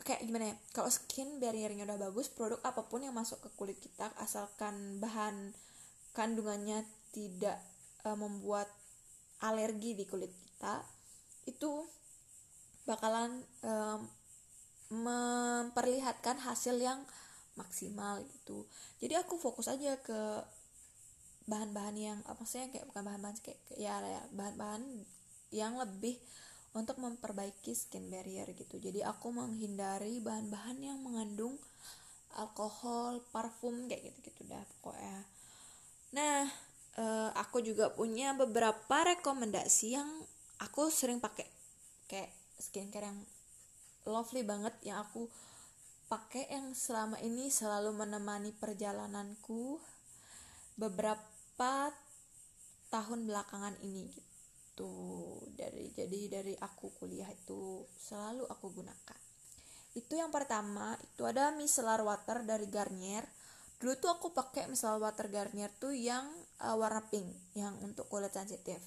kayak 0.00 0.24
gimana 0.24 0.54
ya 0.54 0.56
kalau 0.72 0.88
skin 0.88 1.36
barriernya 1.36 1.84
udah 1.84 2.00
bagus 2.08 2.32
produk 2.32 2.56
apa 2.64 2.88
pun 2.88 3.04
yang 3.04 3.12
masuk 3.12 3.36
ke 3.44 3.50
kulit 3.52 3.76
kita 3.76 4.08
asalkan 4.16 4.96
bahan 4.96 5.52
kandungannya 6.16 6.88
tidak 7.12 7.60
uh, 8.08 8.16
membuat 8.16 8.66
alergi 9.44 9.92
di 9.92 10.08
kulit 10.08 10.32
kita 10.32 10.80
itu 11.48 11.84
bakalan 12.88 13.44
um, 13.60 14.00
memperlihatkan 14.90 16.42
hasil 16.42 16.80
yang 16.80 17.04
maksimal 17.60 18.24
gitu. 18.24 18.64
Jadi 19.04 19.20
aku 19.20 19.36
fokus 19.36 19.68
aja 19.68 20.00
ke 20.00 20.40
bahan-bahan 21.44 21.96
yang 21.96 22.18
apa 22.24 22.46
sih 22.48 22.64
kayak 22.72 22.88
bukan 22.88 23.02
bahan-bahan 23.04 23.36
kayak 23.44 23.60
ya, 23.76 24.00
ya 24.00 24.22
bahan-bahan 24.32 24.82
yang 25.52 25.76
lebih 25.76 26.16
untuk 26.72 27.02
memperbaiki 27.02 27.74
skin 27.74 28.08
barrier 28.08 28.46
gitu. 28.54 28.78
Jadi 28.78 29.02
aku 29.02 29.34
menghindari 29.34 30.22
bahan-bahan 30.22 30.78
yang 30.78 30.98
mengandung 31.02 31.58
alkohol 32.38 33.26
parfum 33.34 33.90
kayak 33.90 34.14
gitu-gitu 34.14 34.46
dah 34.46 34.62
pokoknya. 34.78 35.18
Nah 36.14 36.46
uh, 36.98 37.30
aku 37.34 37.58
juga 37.66 37.90
punya 37.90 38.30
beberapa 38.38 38.96
rekomendasi 39.18 39.98
yang 39.98 40.08
aku 40.62 40.86
sering 40.94 41.18
pakai. 41.18 41.50
Kayak 42.06 42.30
skincare 42.62 43.10
yang 43.10 43.18
lovely 44.06 44.46
banget 44.46 44.74
yang 44.86 45.02
aku 45.02 45.26
pakai 46.10 46.50
yang 46.50 46.74
selama 46.74 47.22
ini 47.22 47.54
selalu 47.54 47.94
menemani 47.94 48.50
perjalananku 48.50 49.78
beberapa 50.74 51.94
tahun 52.90 53.30
belakangan 53.30 53.78
ini 53.86 54.10
gitu. 54.10 54.90
Dari 55.54 55.94
jadi 55.94 56.42
dari 56.42 56.54
aku 56.58 56.90
kuliah 56.98 57.30
itu 57.30 57.86
selalu 57.94 58.42
aku 58.50 58.66
gunakan. 58.74 59.20
Itu 59.94 60.18
yang 60.18 60.34
pertama 60.34 60.98
itu 60.98 61.22
ada 61.22 61.54
micellar 61.54 62.02
water 62.02 62.42
dari 62.42 62.66
Garnier. 62.66 63.22
Dulu 63.78 63.94
tuh 64.02 64.10
aku 64.10 64.34
pakai 64.34 64.66
micellar 64.66 64.98
water 64.98 65.30
Garnier 65.30 65.70
tuh 65.78 65.94
yang 65.94 66.26
uh, 66.58 66.74
warna 66.74 67.06
pink 67.06 67.54
yang 67.54 67.78
untuk 67.86 68.10
kulit 68.10 68.34
sensitif. 68.34 68.82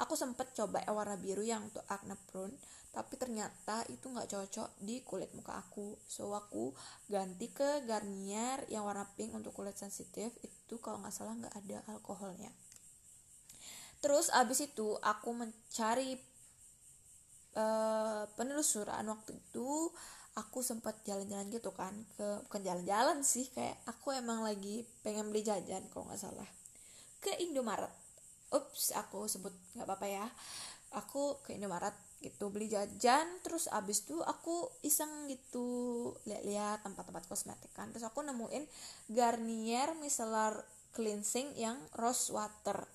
Aku 0.00 0.16
sempet 0.16 0.56
coba 0.56 0.80
warna 0.88 1.20
biru 1.20 1.44
yang 1.44 1.68
untuk 1.68 1.84
acne 1.84 2.16
prone 2.32 2.56
tapi 2.92 3.16
ternyata 3.16 3.88
itu 3.88 4.04
nggak 4.04 4.28
cocok 4.28 4.68
di 4.84 5.00
kulit 5.00 5.32
muka 5.32 5.56
aku. 5.56 5.96
So 6.04 6.36
aku 6.36 6.76
ganti 7.08 7.48
ke 7.48 7.88
Garnier 7.88 8.68
yang 8.68 8.84
warna 8.84 9.08
pink 9.16 9.32
untuk 9.32 9.56
kulit 9.56 9.80
sensitif. 9.80 10.28
Itu 10.44 10.76
kalau 10.76 11.00
nggak 11.00 11.14
salah 11.16 11.32
nggak 11.32 11.56
ada 11.56 11.78
alkoholnya. 11.88 12.52
Terus 14.04 14.28
abis 14.28 14.68
itu 14.68 15.00
aku 15.00 15.32
mencari 15.32 16.20
uh, 17.56 18.28
penelusuran. 18.36 19.08
Waktu 19.08 19.40
itu 19.40 19.88
aku 20.36 20.60
sempat 20.60 21.00
jalan-jalan 21.08 21.48
gitu 21.48 21.72
kan. 21.72 21.96
Ke 22.20 22.44
bukan 22.44 22.60
jalan-jalan 22.60 23.24
sih 23.24 23.48
kayak 23.56 23.80
aku 23.88 24.12
emang 24.12 24.44
lagi 24.44 24.84
pengen 25.00 25.32
beli 25.32 25.40
jajan 25.40 25.80
kalau 25.88 26.12
nggak 26.12 26.20
salah. 26.20 26.48
Ke 27.24 27.40
Indomaret. 27.40 27.88
Ups 28.52 28.92
aku 28.92 29.24
sebut 29.32 29.56
nggak 29.80 29.88
apa-apa 29.88 30.06
ya. 30.12 30.28
Aku 30.92 31.40
ke 31.40 31.56
Indomaret 31.56 32.11
gitu 32.22 32.48
beli 32.48 32.70
jajan 32.70 33.26
terus 33.42 33.66
abis 33.68 34.06
itu 34.06 34.16
aku 34.22 34.70
iseng 34.86 35.26
gitu 35.26 35.66
lihat-lihat 36.24 36.86
tempat-tempat 36.86 37.26
kosmetik 37.26 37.74
kan. 37.74 37.90
Terus 37.90 38.06
aku 38.06 38.22
nemuin 38.22 38.64
Garnier 39.10 39.98
micellar 39.98 40.62
cleansing 40.94 41.58
yang 41.58 41.76
rose 41.98 42.30
water. 42.30 42.86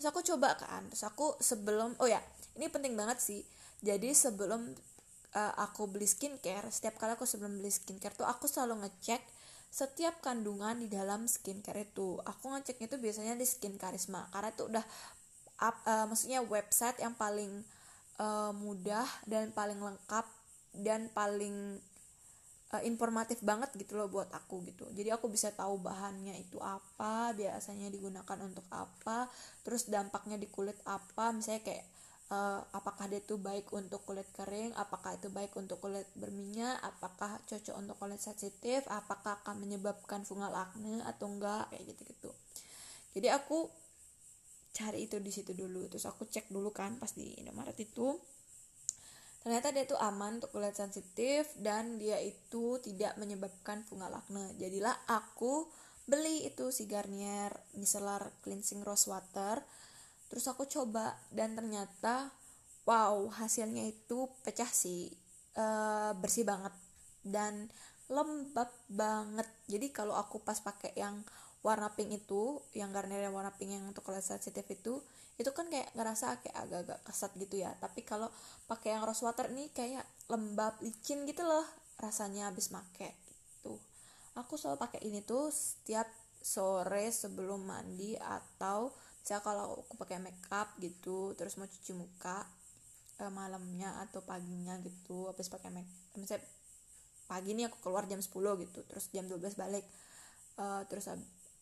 Terus 0.00 0.06
aku 0.08 0.24
coba 0.24 0.56
kan 0.56 0.88
terus 0.88 1.04
aku 1.04 1.36
sebelum 1.38 1.94
oh 2.00 2.08
ya 2.08 2.18
ini 2.56 2.66
penting 2.72 2.96
banget 2.96 3.20
sih. 3.20 3.44
Jadi 3.84 4.16
sebelum 4.16 4.72
uh, 5.36 5.54
aku 5.60 5.86
beli 5.86 6.08
skincare 6.08 6.72
setiap 6.72 6.96
kali 6.96 7.14
aku 7.14 7.28
sebelum 7.28 7.60
beli 7.60 7.70
skincare 7.70 8.16
tuh 8.16 8.24
aku 8.26 8.48
selalu 8.48 8.88
ngecek 8.88 9.20
setiap 9.72 10.20
kandungan 10.20 10.84
di 10.84 10.88
dalam 10.92 11.24
skincare 11.24 11.88
itu. 11.88 12.20
Aku 12.28 12.52
ngecek 12.52 12.76
itu 12.76 13.00
biasanya 13.00 13.32
di 13.32 13.48
Skin 13.48 13.80
Karisma 13.80 14.28
karena 14.28 14.52
itu 14.52 14.68
udah 14.68 14.84
up, 15.64 15.76
uh, 15.88 16.04
maksudnya 16.04 16.44
website 16.44 17.00
yang 17.00 17.16
paling 17.16 17.64
uh, 18.22 18.54
mudah 18.54 19.06
dan 19.26 19.50
paling 19.50 19.82
lengkap 19.82 20.26
dan 20.78 21.10
paling 21.10 21.82
uh, 22.70 22.82
informatif 22.86 23.42
banget 23.42 23.74
gitu 23.74 23.98
loh 23.98 24.06
buat 24.06 24.30
aku 24.30 24.62
gitu. 24.70 24.86
Jadi 24.94 25.10
aku 25.10 25.26
bisa 25.26 25.50
tahu 25.50 25.82
bahannya 25.82 26.38
itu 26.38 26.62
apa 26.62 27.34
biasanya 27.34 27.90
digunakan 27.90 28.38
untuk 28.46 28.64
apa 28.70 29.26
terus 29.66 29.90
dampaknya 29.90 30.38
di 30.38 30.46
kulit 30.46 30.78
apa. 30.86 31.34
Misalnya 31.34 31.66
kayak 31.66 31.84
uh, 32.32 32.60
apakah 32.72 33.10
dia 33.12 33.20
itu 33.20 33.36
baik 33.36 33.68
untuk 33.76 34.00
kulit 34.08 34.26
kering 34.32 34.72
apakah 34.80 35.20
itu 35.20 35.28
baik 35.28 35.52
untuk 35.60 35.78
kulit 35.84 36.08
berminyak 36.16 36.80
apakah 36.80 37.36
cocok 37.44 37.76
untuk 37.76 37.96
kulit 38.00 38.18
sensitif 38.18 38.80
apakah 38.88 39.36
akan 39.44 39.60
menyebabkan 39.60 40.24
fungal 40.24 40.50
acne 40.56 41.04
atau 41.04 41.28
enggak 41.28 41.68
kayak 41.68 41.84
gitu 41.92 42.02
gitu 42.08 42.30
jadi 43.12 43.36
aku 43.36 43.68
cari 44.72 45.06
itu 45.06 45.20
di 45.20 45.28
situ 45.28 45.52
dulu. 45.52 45.86
Terus 45.92 46.08
aku 46.08 46.26
cek 46.26 46.48
dulu 46.48 46.72
kan 46.72 46.96
pas 46.96 47.12
di 47.12 47.36
Indomaret 47.38 47.76
itu. 47.78 48.16
Ternyata 49.42 49.74
dia 49.74 49.84
itu 49.84 49.98
aman 49.98 50.38
untuk 50.38 50.54
kulit 50.54 50.74
sensitif 50.78 51.50
dan 51.58 51.98
dia 51.98 52.16
itu 52.22 52.78
tidak 52.78 53.18
menyebabkan 53.18 53.82
fungal 53.82 54.14
acne 54.14 54.54
jadilah 54.54 54.94
aku 55.10 55.66
beli 56.06 56.46
itu 56.46 56.70
si 56.70 56.86
Garnier 56.86 57.50
micellar 57.74 58.30
cleansing 58.46 58.86
rose 58.86 59.10
water. 59.10 59.58
Terus 60.30 60.46
aku 60.46 60.64
coba 60.70 61.18
dan 61.34 61.58
ternyata 61.58 62.30
wow 62.86 63.28
hasilnya 63.34 63.90
itu 63.90 64.30
pecah 64.46 64.70
sih. 64.70 65.10
E, 65.52 65.64
bersih 66.22 66.46
banget 66.46 66.72
dan 67.26 67.66
lembab 68.06 68.70
banget. 68.86 69.48
Jadi 69.66 69.90
kalau 69.90 70.14
aku 70.14 70.38
pas 70.38 70.58
pakai 70.62 70.94
yang 70.94 71.18
warna 71.62 71.94
pink 71.94 72.10
itu 72.26 72.58
yang 72.74 72.90
Garnier 72.90 73.30
yang 73.30 73.34
warna 73.34 73.54
pink 73.54 73.78
yang 73.78 73.86
untuk 73.86 74.02
kulit 74.02 74.26
sensitif 74.26 74.66
itu 74.66 74.98
itu 75.38 75.50
kan 75.54 75.70
kayak 75.70 75.94
ngerasa 75.96 76.42
kayak 76.42 76.56
agak-agak 76.68 76.98
kesat 77.06 77.30
gitu 77.38 77.62
ya. 77.62 77.70
Tapi 77.78 78.02
kalau 78.02 78.28
pakai 78.66 78.98
yang 78.98 79.06
rose 79.06 79.22
water 79.22 79.48
ini 79.48 79.70
kayak 79.70 80.04
lembab 80.28 80.76
licin 80.82 81.24
gitu 81.24 81.46
loh 81.46 81.64
rasanya 82.02 82.50
habis 82.50 82.74
make 82.74 83.14
gitu. 83.62 83.78
Aku 84.36 84.58
selalu 84.58 84.82
pakai 84.82 85.00
ini 85.06 85.22
tuh 85.22 85.48
setiap 85.54 86.10
sore 86.42 87.14
sebelum 87.14 87.62
mandi 87.62 88.18
atau 88.18 88.90
misalnya 89.22 89.42
kalau 89.46 89.86
aku 89.86 89.94
pakai 89.94 90.18
makeup 90.18 90.74
gitu 90.82 91.38
terus 91.38 91.54
mau 91.54 91.70
cuci 91.70 91.94
muka 91.94 92.42
eh, 93.22 93.30
malamnya 93.30 94.02
atau 94.02 94.18
paginya 94.26 94.74
gitu 94.82 95.30
habis 95.30 95.46
pakai 95.46 95.70
make 95.70 95.86
misalnya 96.18 96.42
pagi 97.30 97.54
ini 97.54 97.70
aku 97.70 97.78
keluar 97.78 98.10
jam 98.10 98.18
10 98.18 98.34
gitu 98.34 98.80
terus 98.90 99.08
jam 99.14 99.24
12 99.30 99.54
balik 99.54 99.86
uh, 100.60 100.84
terus 100.90 101.08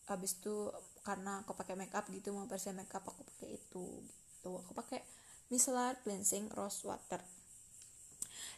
habis 0.09 0.37
itu 0.37 0.69
karena 1.01 1.41
aku 1.41 1.57
pakai 1.57 1.73
makeup 1.77 2.05
gitu 2.13 2.33
mau 2.33 2.45
bersih 2.45 2.73
makeup 2.73 3.01
aku 3.05 3.21
pakai 3.35 3.57
itu 3.57 3.85
gitu. 4.05 4.51
Aku 4.65 4.73
pakai 4.73 5.01
micellar 5.53 5.97
cleansing 6.01 6.49
rose 6.53 6.85
water. 6.85 7.21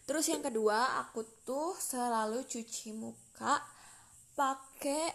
Terus 0.03 0.27
yang 0.27 0.43
kedua 0.43 0.99
aku 0.99 1.23
tuh 1.47 1.75
selalu 1.79 2.43
cuci 2.43 2.91
muka 2.95 3.63
pakai 4.36 5.12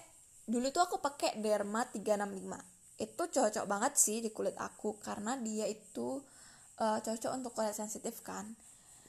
dulu 0.48 0.72
tuh 0.72 0.82
aku 0.88 0.96
pakai 1.04 1.36
derma 1.36 1.84
365 1.84 2.78
itu 2.98 3.22
cocok 3.30 3.64
banget 3.68 3.92
sih 3.94 4.18
di 4.18 4.34
kulit 4.34 4.56
aku 4.58 4.98
karena 4.98 5.38
dia 5.38 5.68
itu 5.70 6.18
uh, 6.82 6.98
cocok 6.98 7.30
untuk 7.36 7.52
kulit 7.54 7.76
sensitif 7.76 8.24
kan. 8.26 8.56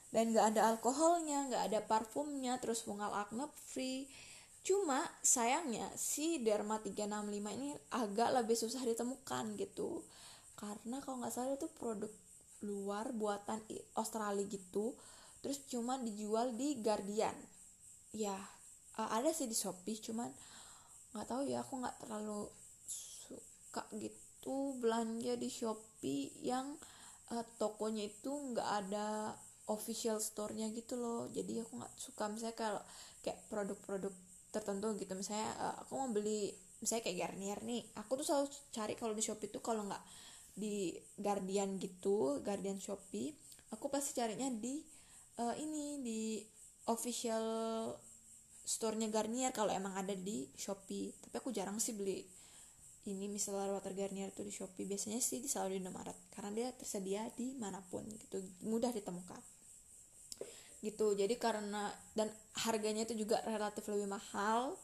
Dan 0.10 0.34
gak 0.34 0.58
ada 0.58 0.74
alkoholnya 0.74 1.50
gak 1.54 1.64
ada 1.70 1.80
parfumnya 1.86 2.58
terus 2.58 2.82
fungal 2.82 3.14
acne 3.14 3.46
free 3.70 4.10
cuma 4.66 5.08
sayangnya 5.24 5.88
si 5.96 6.44
Derma 6.44 6.84
365 6.84 7.56
ini 7.56 7.74
agak 7.96 8.30
lebih 8.36 8.56
susah 8.60 8.84
ditemukan 8.84 9.56
gitu. 9.56 10.04
Karena 10.60 11.00
kalau 11.00 11.24
nggak 11.24 11.34
salah 11.34 11.56
itu 11.56 11.72
produk 11.80 12.12
luar 12.64 13.16
buatan 13.16 13.64
Australia 13.96 14.44
gitu. 14.46 14.94
Terus 15.40 15.64
cuma 15.72 15.96
dijual 16.00 16.52
di 16.54 16.80
Guardian. 16.84 17.36
Ya 18.12 18.36
ada 19.00 19.32
sih 19.32 19.48
di 19.48 19.56
Shopee 19.56 19.96
cuman 20.04 20.28
nggak 21.16 21.28
tahu 21.32 21.42
ya 21.48 21.64
aku 21.64 21.80
nggak 21.80 21.98
terlalu 22.04 22.52
suka 22.84 23.88
gitu 23.96 24.76
belanja 24.84 25.40
di 25.40 25.48
Shopee 25.48 26.36
yang 26.44 26.76
uh, 27.32 27.46
tokonya 27.56 28.12
itu 28.12 28.30
nggak 28.30 28.70
ada 28.86 29.34
official 29.70 30.18
store-nya 30.20 30.68
gitu 30.74 30.98
loh. 30.98 31.30
Jadi 31.32 31.62
aku 31.62 31.80
nggak 31.80 31.96
suka 31.96 32.28
misalnya 32.28 32.58
kalau 32.58 32.82
kayak 33.22 33.40
produk-produk 33.48 34.12
tertentu 34.50 34.94
gitu. 34.98 35.14
Misalnya 35.18 35.50
uh, 35.58 35.76
aku 35.86 35.98
mau 35.98 36.10
beli 36.10 36.54
misalnya 36.80 37.12
kayak 37.12 37.18
Garnier 37.20 37.60
nih 37.68 37.84
aku 38.00 38.24
tuh 38.24 38.26
selalu 38.26 38.48
cari 38.72 38.94
kalau 38.96 39.12
di 39.12 39.20
Shopee 39.20 39.52
tuh 39.52 39.60
kalau 39.60 39.84
nggak 39.84 40.00
di 40.56 40.96
Guardian 41.20 41.76
gitu 41.76 42.40
Guardian 42.40 42.80
Shopee 42.80 43.36
aku 43.76 43.92
pasti 43.92 44.16
carinya 44.16 44.48
di 44.48 44.80
uh, 45.44 45.56
ini 45.60 46.00
di 46.00 46.40
official 46.90 47.44
store-nya 48.66 49.10
Garnier 49.10 49.50
kalau 49.50 49.74
emang 49.74 49.98
ada 49.98 50.14
di 50.14 50.46
Shopee. 50.54 51.10
Tapi 51.26 51.36
aku 51.42 51.50
jarang 51.50 51.82
sih 51.82 51.98
beli 51.98 52.22
ini 53.10 53.26
misalnya 53.26 53.74
water 53.74 53.98
Garnier 53.98 54.30
tuh 54.30 54.46
di 54.46 54.54
Shopee. 54.54 54.86
Biasanya 54.86 55.18
sih 55.18 55.42
selalu 55.42 55.78
di 55.78 55.78
Indomaret 55.82 56.18
karena 56.34 56.50
dia 56.54 56.68
tersedia 56.78 57.26
di 57.34 57.58
mana 57.58 57.82
pun 57.90 58.06
gitu. 58.06 58.38
Mudah 58.66 58.94
ditemukan 58.94 59.42
gitu. 60.80 61.16
Jadi 61.16 61.36
karena 61.36 61.92
dan 62.16 62.32
harganya 62.66 63.04
itu 63.04 63.26
juga 63.26 63.44
relatif 63.48 63.88
lebih 63.92 64.08
mahal 64.08 64.76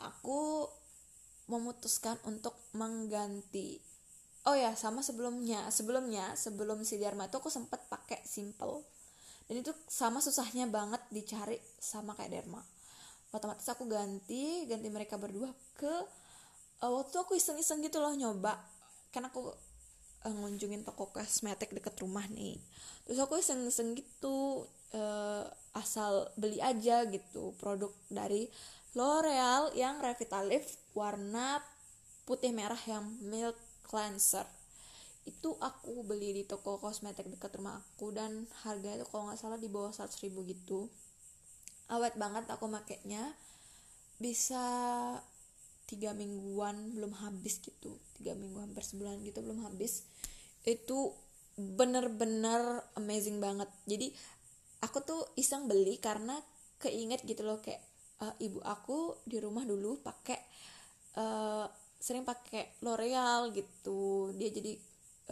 aku 0.00 0.68
memutuskan 1.46 2.18
untuk 2.26 2.52
mengganti. 2.74 3.78
Oh 4.46 4.54
ya 4.54 4.74
sama 4.74 5.02
sebelumnya. 5.02 5.70
Sebelumnya 5.70 6.34
sebelum 6.34 6.82
si 6.82 6.98
Dharma 6.98 7.30
itu 7.30 7.38
aku 7.38 7.50
sempet 7.50 7.82
pakai 7.86 8.22
simple. 8.26 8.82
Dan 9.46 9.62
itu 9.62 9.70
sama 9.86 10.18
susahnya 10.18 10.66
banget 10.66 11.02
dicari 11.10 11.58
sama 11.78 12.18
kayak 12.18 12.42
Dharma. 12.42 12.62
Otomatis 13.30 13.66
aku 13.66 13.86
ganti 13.86 14.66
ganti 14.66 14.88
mereka 14.90 15.18
berdua 15.18 15.50
ke 15.78 15.92
uh, 16.82 16.92
waktu 16.92 17.16
aku 17.18 17.38
iseng-iseng 17.38 17.82
gitu 17.82 18.02
loh 18.02 18.14
nyoba. 18.14 18.58
Karena 19.14 19.30
aku 19.30 19.50
uh, 20.26 20.34
ngunjungin 20.34 20.82
toko 20.82 21.10
kosmetik 21.14 21.74
deket 21.74 21.94
rumah 22.02 22.26
nih. 22.30 22.58
Terus 23.06 23.18
aku 23.22 23.38
iseng-iseng 23.38 23.94
gitu 23.98 24.66
uh, 24.94 25.46
asal 25.74 26.30
beli 26.38 26.62
aja 26.62 27.04
gitu 27.08 27.56
produk 27.58 27.90
dari 28.12 28.46
L'Oreal 28.96 29.76
yang 29.76 30.00
Revitalift 30.00 30.80
warna 30.96 31.60
putih 32.24 32.50
merah 32.50 32.80
yang 32.88 33.04
milk 33.20 33.54
cleanser. 33.84 34.48
Itu 35.28 35.60
aku 35.60 36.00
beli 36.00 36.32
di 36.32 36.42
toko 36.48 36.80
kosmetik 36.80 37.28
dekat 37.28 37.60
rumah 37.60 37.76
aku 37.76 38.14
dan 38.16 38.48
harganya 38.64 39.04
itu 39.04 39.06
kalau 39.12 39.28
nggak 39.28 39.36
salah 39.36 39.60
di 39.60 39.68
bawah 39.68 39.92
100 39.92 40.24
ribu 40.24 40.48
gitu. 40.48 40.88
Awet 41.92 42.16
banget 42.16 42.48
aku 42.48 42.66
makainya. 42.66 43.36
Bisa 44.16 44.64
tiga 45.86 46.16
mingguan 46.16 46.96
belum 46.96 47.14
habis 47.20 47.60
gitu. 47.60 48.00
Tiga 48.16 48.32
minggu 48.32 48.58
hampir 48.64 48.80
sebulan 48.80 49.20
gitu 49.22 49.44
belum 49.44 49.60
habis. 49.68 50.08
Itu 50.64 51.14
bener-bener 51.56 52.80
amazing 52.96 53.44
banget. 53.44 53.68
Jadi 53.84 54.12
aku 54.86 55.02
tuh 55.02 55.20
iseng 55.34 55.66
beli 55.66 55.98
karena 55.98 56.38
keinget 56.78 57.26
gitu 57.26 57.42
loh 57.42 57.58
kayak 57.58 57.82
uh, 58.22 58.34
ibu 58.38 58.62
aku 58.62 59.18
di 59.26 59.42
rumah 59.42 59.66
dulu 59.66 59.98
pakai 59.98 60.38
uh, 61.18 61.66
sering 61.98 62.22
pakai 62.22 62.78
L'Oreal 62.86 63.50
gitu. 63.50 64.30
Dia 64.38 64.48
jadi 64.54 64.78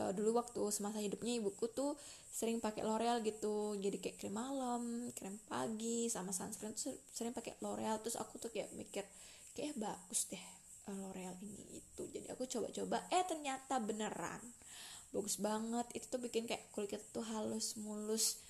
uh, 0.03 0.11
dulu 0.11 0.41
waktu 0.43 0.59
semasa 0.75 0.99
hidupnya 0.99 1.39
ibuku 1.39 1.71
tuh 1.71 1.95
sering 2.35 2.59
pakai 2.59 2.83
L'Oreal 2.83 3.23
gitu. 3.23 3.79
Jadi 3.79 4.03
kayak 4.03 4.17
krim 4.19 4.35
malam 4.35 5.15
krim 5.15 5.39
pagi 5.47 6.11
sama 6.11 6.35
sunscreen 6.35 6.75
tuh 6.75 6.97
sering 7.15 7.31
pakai 7.31 7.55
L'Oreal. 7.63 8.03
Terus 8.03 8.19
aku 8.19 8.43
tuh 8.43 8.51
kayak 8.51 8.75
mikir 8.75 9.07
kayak 9.55 9.79
bagus 9.79 10.27
deh 10.33 10.45
uh, 10.91 10.97
L'Oreal 10.99 11.39
ini 11.47 11.79
itu 11.79 12.03
jadi 12.11 12.35
aku 12.35 12.49
coba-coba 12.51 13.07
eh 13.15 13.23
ternyata 13.29 13.79
beneran. 13.79 14.43
Bagus 15.15 15.39
banget. 15.39 15.87
Itu 15.95 16.19
tuh 16.19 16.21
bikin 16.25 16.51
kayak 16.51 16.75
kulit 16.75 16.99
tuh 17.15 17.23
halus 17.23 17.79
mulus 17.79 18.44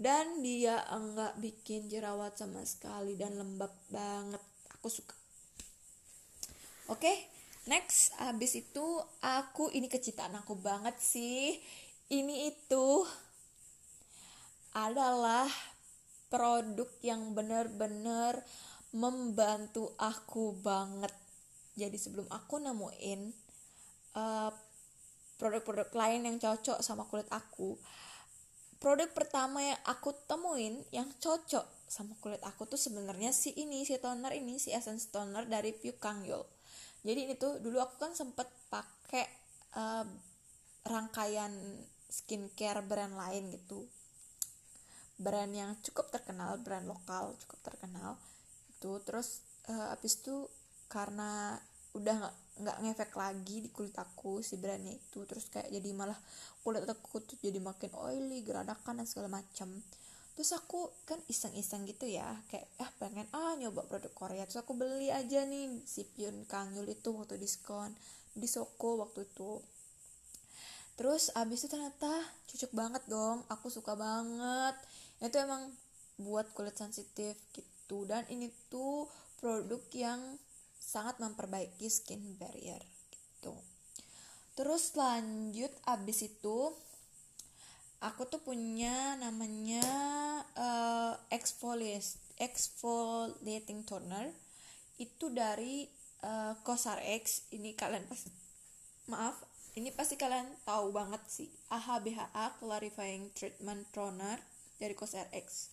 dan 0.00 0.40
dia 0.40 0.80
enggak 0.88 1.36
bikin 1.36 1.92
jerawat 1.92 2.32
sama 2.32 2.64
sekali 2.64 3.20
dan 3.20 3.36
lembab 3.36 3.68
banget. 3.92 4.40
Aku 4.80 4.88
suka. 4.88 5.12
Oke 6.88 7.04
okay? 7.04 7.16
next. 7.68 8.16
Abis 8.16 8.56
itu 8.64 8.86
aku 9.20 9.68
ini 9.76 9.92
kecintaan 9.92 10.40
aku 10.40 10.56
banget 10.56 10.96
sih. 10.96 11.60
Ini 12.08 12.48
itu 12.48 13.04
adalah 14.72 15.44
produk 16.32 16.88
yang 17.04 17.36
bener-bener 17.36 18.40
membantu 18.96 19.92
aku 20.00 20.56
banget. 20.64 21.12
Jadi 21.76 22.00
sebelum 22.00 22.24
aku 22.32 22.56
nemuin 22.56 23.20
eh, 24.16 24.50
produk-produk 25.36 25.92
lain 25.92 26.24
yang 26.24 26.36
cocok 26.40 26.80
sama 26.80 27.04
kulit 27.04 27.28
aku 27.28 27.76
produk 28.80 29.12
pertama 29.12 29.60
yang 29.60 29.80
aku 29.84 30.16
temuin 30.26 30.80
yang 30.90 31.06
cocok 31.20 31.68
sama 31.86 32.16
kulit 32.24 32.40
aku 32.42 32.64
tuh 32.64 32.80
sebenarnya 32.80 33.30
si 33.30 33.52
ini 33.54 33.84
si 33.84 34.00
toner 34.00 34.32
ini 34.34 34.56
si 34.56 34.72
essence 34.72 35.12
toner 35.12 35.44
dari 35.44 35.76
Pure 35.76 36.00
Kangyul 36.00 36.42
jadi 37.00 37.28
ini 37.28 37.34
tuh 37.36 37.56
dulu 37.60 37.80
aku 37.80 37.96
kan 37.96 38.12
sempet 38.12 38.48
pakai 38.68 39.24
uh, 39.76 40.04
rangkaian 40.84 41.52
skincare 42.10 42.84
brand 42.84 43.16
lain 43.16 43.48
gitu. 43.56 43.88
Brand 45.20 45.52
yang 45.52 45.76
cukup 45.84 46.12
terkenal 46.12 46.60
brand 46.60 46.84
lokal 46.84 47.32
cukup 47.44 47.72
terkenal. 47.72 48.20
Itu 48.76 49.00
terus 49.04 49.40
uh, 49.68 49.96
abis 49.96 50.20
itu 50.20 50.44
karena 50.92 51.56
udah 51.96 52.14
nggak 52.20 52.36
nggak 52.60 52.78
ngefek 52.84 53.12
lagi 53.16 53.64
di 53.64 53.68
kulit 53.72 53.96
aku 53.96 54.44
si 54.44 54.60
brandnya 54.60 54.94
itu. 54.94 55.24
Terus 55.24 55.48
kayak 55.48 55.72
jadi 55.72 55.88
malah 55.96 56.16
kulit 56.60 56.84
aku 56.84 57.24
tuh 57.24 57.36
jadi 57.40 57.58
makin 57.58 57.90
oily 57.96 58.44
geradakan 58.44 59.00
dan 59.00 59.06
segala 59.08 59.40
macam 59.40 59.68
terus 60.40 60.56
aku 60.56 60.88
kan 61.04 61.20
iseng-iseng 61.28 61.84
gitu 61.84 62.08
ya 62.08 62.24
kayak 62.48 62.64
ah 62.80 62.88
pengen 62.96 63.28
ah 63.36 63.52
nyoba 63.60 63.84
produk 63.84 64.08
Korea. 64.16 64.48
Terus 64.48 64.64
aku 64.64 64.72
beli 64.72 65.12
aja 65.12 65.44
nih 65.44 65.84
si 65.84 66.08
Pyun 66.08 66.48
Kangyul 66.48 66.88
itu 66.88 67.12
waktu 67.12 67.36
diskon 67.36 67.92
di 68.32 68.48
Soko 68.48 69.04
waktu 69.04 69.28
itu. 69.28 69.60
Terus 70.96 71.28
abis 71.36 71.64
itu 71.64 71.68
ternyata 71.68 72.12
cocok 72.48 72.72
banget 72.72 73.02
dong 73.04 73.44
aku 73.52 73.68
suka 73.68 73.92
banget. 73.92 74.80
Itu 75.20 75.36
emang 75.36 75.68
buat 76.16 76.48
kulit 76.56 76.72
sensitif 76.72 77.36
gitu. 77.52 78.08
Dan 78.08 78.24
ini 78.32 78.48
tuh 78.72 79.12
produk 79.44 79.84
yang 79.92 80.20
sangat 80.90 81.22
memperbaiki 81.22 81.86
skin 81.86 82.34
barrier 82.34 82.82
gitu. 83.14 83.54
Terus 84.58 84.98
lanjut 84.98 85.70
abis 85.86 86.26
itu 86.26 86.74
aku 88.02 88.26
tuh 88.26 88.42
punya 88.42 89.14
namanya 89.22 89.86
uh, 90.58 91.14
exfoliating 92.42 93.86
toner. 93.86 94.34
Itu 94.98 95.30
dari 95.30 95.86
uh, 96.26 96.58
Cosar 96.66 96.98
X. 97.06 97.46
Ini 97.54 97.78
kalian 97.78 98.10
pasti 98.10 98.34
maaf 99.06 99.38
ini 99.78 99.94
pasti 99.94 100.18
kalian 100.18 100.50
tahu 100.66 100.90
banget 100.90 101.22
sih. 101.30 101.46
AHBHA 101.70 102.58
Clarifying 102.58 103.30
Treatment 103.38 103.86
Toner 103.94 104.42
dari 104.82 104.98
Cosar 104.98 105.30
X. 105.30 105.70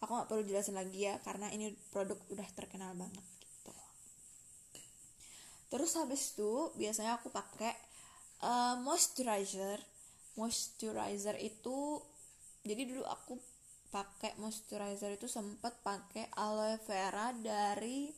Aku 0.00 0.16
nggak 0.16 0.32
perlu 0.32 0.48
jelasin 0.48 0.80
lagi 0.80 1.04
ya 1.04 1.20
karena 1.20 1.52
ini 1.52 1.76
produk 1.92 2.16
udah 2.32 2.48
terkenal 2.56 2.96
banget 2.96 3.35
terus 5.72 5.98
habis 5.98 6.32
itu 6.34 6.70
biasanya 6.78 7.18
aku 7.18 7.28
pakai 7.30 7.72
uh, 8.42 8.76
moisturizer. 8.82 9.80
Moisturizer 10.36 11.36
itu 11.40 12.00
jadi 12.66 12.82
dulu 12.84 13.06
aku 13.06 13.40
pakai 13.88 14.36
moisturizer 14.36 15.16
itu 15.16 15.30
sempat 15.30 15.72
pakai 15.80 16.28
aloe 16.36 16.76
vera 16.84 17.32
dari 17.32 18.10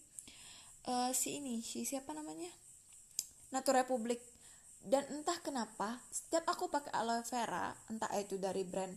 uh, 0.88 1.12
si 1.14 1.38
ini 1.38 1.62
si 1.62 1.84
siapa 1.86 2.10
namanya? 2.16 2.50
Nature 3.54 3.84
Republic 3.84 4.20
dan 4.84 5.04
entah 5.10 5.36
kenapa 5.42 6.00
setiap 6.10 6.48
aku 6.48 6.70
pakai 6.70 6.92
aloe 6.94 7.22
vera 7.26 7.74
entah 7.90 8.10
itu 8.16 8.40
dari 8.40 8.64
brand 8.64 8.94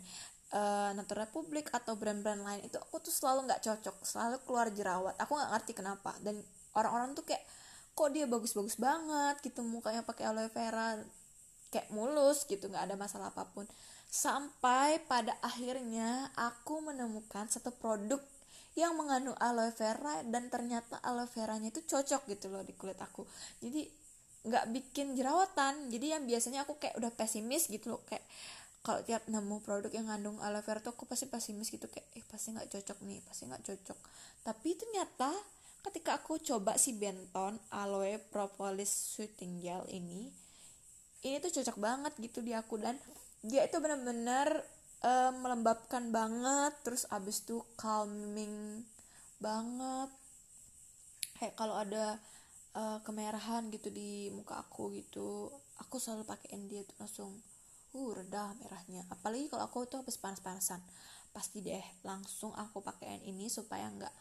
uh, 0.55 0.91
Nature 0.95 1.27
Republic 1.27 1.71
atau 1.71 1.95
brand-brand 1.95 2.43
lain 2.43 2.61
itu 2.67 2.77
aku 2.77 2.99
tuh 3.03 3.13
selalu 3.13 3.49
nggak 3.49 3.61
cocok 3.63 3.95
selalu 4.03 4.37
keluar 4.45 4.67
jerawat. 4.71 5.15
Aku 5.19 5.35
nggak 5.35 5.51
ngerti 5.57 5.71
kenapa. 5.75 6.11
Dan 6.19 6.39
orang-orang 6.75 7.15
tuh 7.15 7.25
kayak 7.27 7.43
kok 7.91 8.09
dia 8.15 8.25
bagus-bagus 8.25 8.79
banget 8.79 9.39
gitu 9.43 9.61
mukanya 9.61 10.01
pakai 10.01 10.31
aloe 10.31 10.47
vera 10.49 10.97
kayak 11.71 11.87
mulus 11.95 12.43
gitu 12.45 12.67
nggak 12.67 12.91
ada 12.91 12.95
masalah 12.99 13.31
apa 13.31 13.47
pun. 13.51 13.65
Sampai 14.11 14.99
pada 15.07 15.39
akhirnya 15.39 16.27
aku 16.35 16.83
menemukan 16.83 17.47
satu 17.47 17.71
produk 17.71 18.19
yang 18.75 18.95
mengandung 18.95 19.35
aloe 19.39 19.71
vera 19.75 20.23
dan 20.27 20.47
ternyata 20.47 20.99
aloe 21.03 21.27
veranya 21.31 21.71
itu 21.71 21.83
cocok 21.83 22.27
gitu 22.27 22.51
loh 22.51 22.63
di 22.63 22.75
kulit 22.75 22.99
aku. 22.99 23.23
Jadi 23.63 23.87
nggak 24.47 24.65
bikin 24.71 25.15
jerawatan. 25.15 25.87
Jadi 25.91 26.05
yang 26.11 26.23
biasanya 26.27 26.67
aku 26.67 26.75
kayak 26.79 26.99
udah 26.99 27.11
pesimis 27.15 27.71
gitu 27.71 27.95
loh 27.95 28.01
kayak 28.03 28.23
kalau 28.81 29.05
tiap 29.05 29.21
nemu 29.29 29.61
produk 29.61 29.93
yang 29.93 30.09
mengandung 30.09 30.41
aloe 30.41 30.65
vera 30.65 30.81
tuh 30.81 30.91
aku 30.91 31.05
pasti 31.05 31.29
pesimis 31.29 31.69
gitu 31.69 31.85
kayak 31.85 32.07
eh 32.17 32.23
pasti 32.25 32.49
nggak 32.49 32.67
cocok 32.67 32.97
nih 33.07 33.19
pasti 33.23 33.43
nggak 33.47 33.63
cocok. 33.63 33.97
Tapi 34.43 34.69
ternyata 34.75 35.29
ketika 35.81 36.21
aku 36.21 36.37
coba 36.41 36.77
si 36.77 36.93
Benton 36.93 37.57
aloe 37.73 38.21
propolis 38.29 38.89
soothing 38.89 39.61
gel 39.61 39.85
ini 39.89 40.29
ini 41.21 41.37
tuh 41.37 41.53
cocok 41.53 41.77
banget 41.77 42.13
gitu 42.17 42.41
di 42.41 42.53
aku 42.57 42.81
dan 42.81 42.97
dia 43.41 43.65
itu 43.65 43.77
benar-benar 43.81 44.61
uh, 45.05 45.31
melembabkan 45.33 46.09
banget 46.13 46.73
terus 46.85 47.05
abis 47.09 47.45
itu 47.45 47.61
calming 47.77 48.85
banget. 49.41 50.09
Kayak 51.37 51.57
kalau 51.57 51.75
ada 51.77 52.21
uh, 52.77 53.01
kemerahan 53.01 53.69
gitu 53.73 53.89
di 53.89 54.29
muka 54.29 54.61
aku 54.61 54.93
gitu 54.93 55.49
aku 55.81 55.97
selalu 55.97 56.29
pakein 56.29 56.69
dia 56.69 56.85
tuh 56.85 56.97
langsung 57.01 57.31
uh 57.97 58.09
reda 58.13 58.53
merahnya. 58.61 59.05
Apalagi 59.09 59.49
kalau 59.49 59.65
aku 59.65 59.89
tuh 59.89 60.05
habis 60.05 60.21
panas-panasan. 60.21 60.81
Pasti 61.31 61.63
deh 61.63 61.85
langsung 62.05 62.53
aku 62.53 62.83
pakein 62.85 63.23
ini 63.25 63.49
supaya 63.49 63.89
nggak 63.89 64.13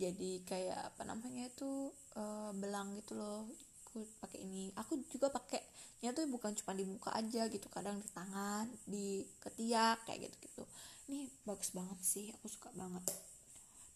jadi 0.00 0.30
kayak 0.48 0.80
apa 0.96 1.02
namanya 1.04 1.52
itu 1.52 1.92
uh, 2.16 2.50
belang 2.56 2.96
gitu 2.96 3.20
loh. 3.20 3.44
Aku 3.90 4.08
pakai 4.24 4.48
ini. 4.48 4.72
Aku 4.80 4.96
juga 5.12 5.28
pakai 5.28 5.60
nya 6.00 6.16
tuh 6.16 6.24
bukan 6.32 6.56
cuma 6.56 6.72
di 6.72 6.88
muka 6.88 7.12
aja 7.12 7.44
gitu 7.52 7.68
kadang 7.68 8.00
di 8.00 8.08
tangan 8.16 8.64
di 8.88 9.20
ketiak 9.44 10.00
kayak 10.08 10.32
gitu 10.32 10.36
gitu 10.48 10.64
ini 11.10 11.26
bagus 11.42 11.74
banget 11.74 11.98
sih 12.06 12.30
aku 12.38 12.46
suka 12.46 12.70
banget. 12.78 13.02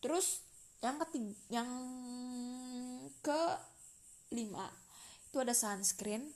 Terus 0.03 0.43
yang 0.83 0.99
ketiga 1.07 1.31
yang 1.49 1.71
ke 3.23 3.43
lima 4.35 4.67
itu 5.31 5.39
ada 5.39 5.55
sunscreen. 5.55 6.27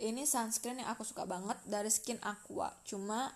Ini 0.00 0.22
sunscreen 0.22 0.80
yang 0.80 0.94
aku 0.94 1.02
suka 1.02 1.26
banget 1.26 1.58
dari 1.66 1.90
Skin 1.90 2.22
Aqua. 2.22 2.70
Cuma 2.86 3.26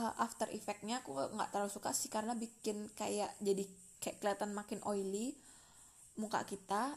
uh, 0.00 0.14
after 0.16 0.48
effectnya 0.56 1.04
aku 1.04 1.12
nggak 1.12 1.52
terlalu 1.52 1.70
suka 1.70 1.92
sih 1.92 2.08
karena 2.08 2.32
bikin 2.32 2.88
kayak 2.96 3.36
jadi 3.44 3.68
kayak 4.00 4.18
kelihatan 4.18 4.50
makin 4.56 4.80
oily 4.88 5.36
muka 6.16 6.42
kita. 6.48 6.96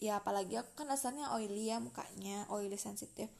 Ya 0.00 0.18
apalagi 0.20 0.58
aku 0.58 0.84
kan 0.84 0.88
dasarnya 0.88 1.32
oily 1.36 1.70
ya 1.70 1.78
mukanya 1.78 2.44
oily 2.50 2.76
sensitif. 2.76 3.30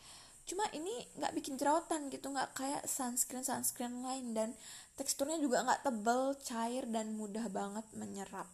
Cuma 0.47 0.67
ini 0.75 0.91
nggak 1.19 1.33
bikin 1.37 1.55
jerawatan 1.61 2.11
gitu 2.11 2.31
nggak 2.31 2.57
kayak 2.57 2.83
sunscreen 2.87 3.45
sunscreen 3.45 4.03
lain. 4.03 4.33
Dan 4.33 4.49
teksturnya 4.95 5.39
juga 5.39 5.63
nggak 5.67 5.87
tebel 5.87 6.35
cair 6.43 6.85
dan 6.89 7.13
mudah 7.15 7.47
banget 7.51 7.87
menyerap. 7.97 8.49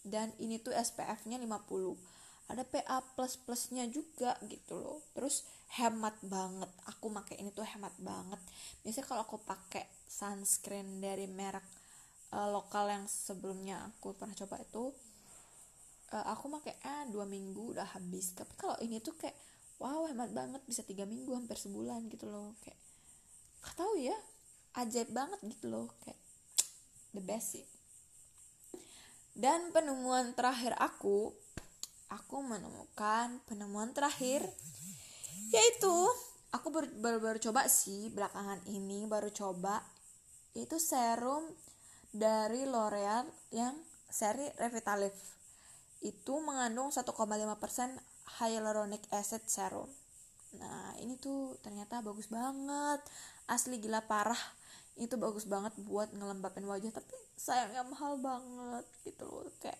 Dan 0.00 0.32
ini 0.40 0.56
tuh 0.56 0.72
SPF-nya 0.72 1.36
50 1.36 2.20
ada 2.50 2.66
PA 2.66 2.98
plus 3.14 3.38
plusnya 3.38 3.86
juga 3.86 4.34
gitu 4.50 4.74
loh. 4.74 4.98
Terus 5.14 5.46
hemat 5.78 6.18
banget. 6.26 6.66
Aku 6.90 7.06
pakai 7.14 7.38
ini 7.38 7.54
tuh 7.54 7.62
hemat 7.62 7.94
banget. 8.02 8.42
Biasanya 8.82 9.06
kalau 9.06 9.22
aku 9.22 9.38
pakai 9.38 9.86
sunscreen 10.10 10.98
dari 10.98 11.30
merek 11.30 11.79
uh, 12.34 12.48
lokal 12.50 12.90
yang 12.90 13.04
sebelumnya 13.06 13.90
aku 13.90 14.14
pernah 14.14 14.34
coba 14.34 14.58
itu 14.62 14.94
uh, 16.14 16.26
aku 16.30 16.50
pakai 16.60 16.74
ah 16.86 17.04
dua 17.10 17.26
minggu 17.26 17.74
udah 17.76 17.86
habis. 17.96 18.34
Tapi 18.34 18.52
kalau 18.58 18.76
ini 18.82 18.98
tuh 19.02 19.14
kayak 19.18 19.34
wow 19.80 20.06
hemat 20.10 20.30
banget 20.34 20.62
bisa 20.66 20.84
tiga 20.84 21.06
minggu 21.06 21.30
hampir 21.34 21.58
sebulan 21.58 22.10
gitu 22.10 22.30
loh. 22.30 22.54
Kayak 22.62 22.78
gak 23.60 23.74
tahu 23.76 23.94
ya 23.98 24.16
ajaib 24.78 25.10
banget 25.10 25.40
gitu 25.46 25.66
loh. 25.70 25.88
Kayak 26.02 26.18
the 27.16 27.22
best 27.22 27.58
sih. 27.58 27.66
Dan 29.34 29.70
penemuan 29.70 30.34
terakhir 30.34 30.74
aku 30.76 31.32
aku 32.10 32.36
menemukan 32.42 33.38
penemuan 33.46 33.94
terakhir 33.94 34.42
yaitu 35.54 35.94
aku 36.50 36.66
baru, 36.74 36.88
baru 36.98 37.18
baru 37.22 37.38
coba 37.38 37.70
sih 37.70 38.10
belakangan 38.10 38.58
ini 38.66 39.06
baru 39.06 39.30
coba 39.30 39.78
itu 40.58 40.82
serum 40.82 41.46
dari 42.10 42.66
L'Oreal 42.66 43.26
yang 43.54 43.74
seri 44.10 44.50
Revitalife 44.58 45.38
itu 46.02 46.34
mengandung 46.42 46.90
1,5% 46.90 47.06
hyaluronic 48.40 49.04
acid 49.14 49.44
serum. 49.46 49.86
Nah 50.58 50.96
ini 50.98 51.14
tuh 51.20 51.54
ternyata 51.62 52.02
bagus 52.02 52.26
banget. 52.26 53.00
Asli 53.46 53.78
gila 53.78 54.02
parah. 54.08 54.38
Itu 54.98 55.16
bagus 55.16 55.46
banget 55.46 55.76
buat 55.86 56.10
ngelembapin 56.12 56.66
wajah 56.66 56.90
tapi 56.92 57.14
sayangnya 57.38 57.86
mahal 57.86 58.18
banget 58.18 58.84
gitu 59.06 59.28
loh. 59.28 59.52
Kayak 59.62 59.78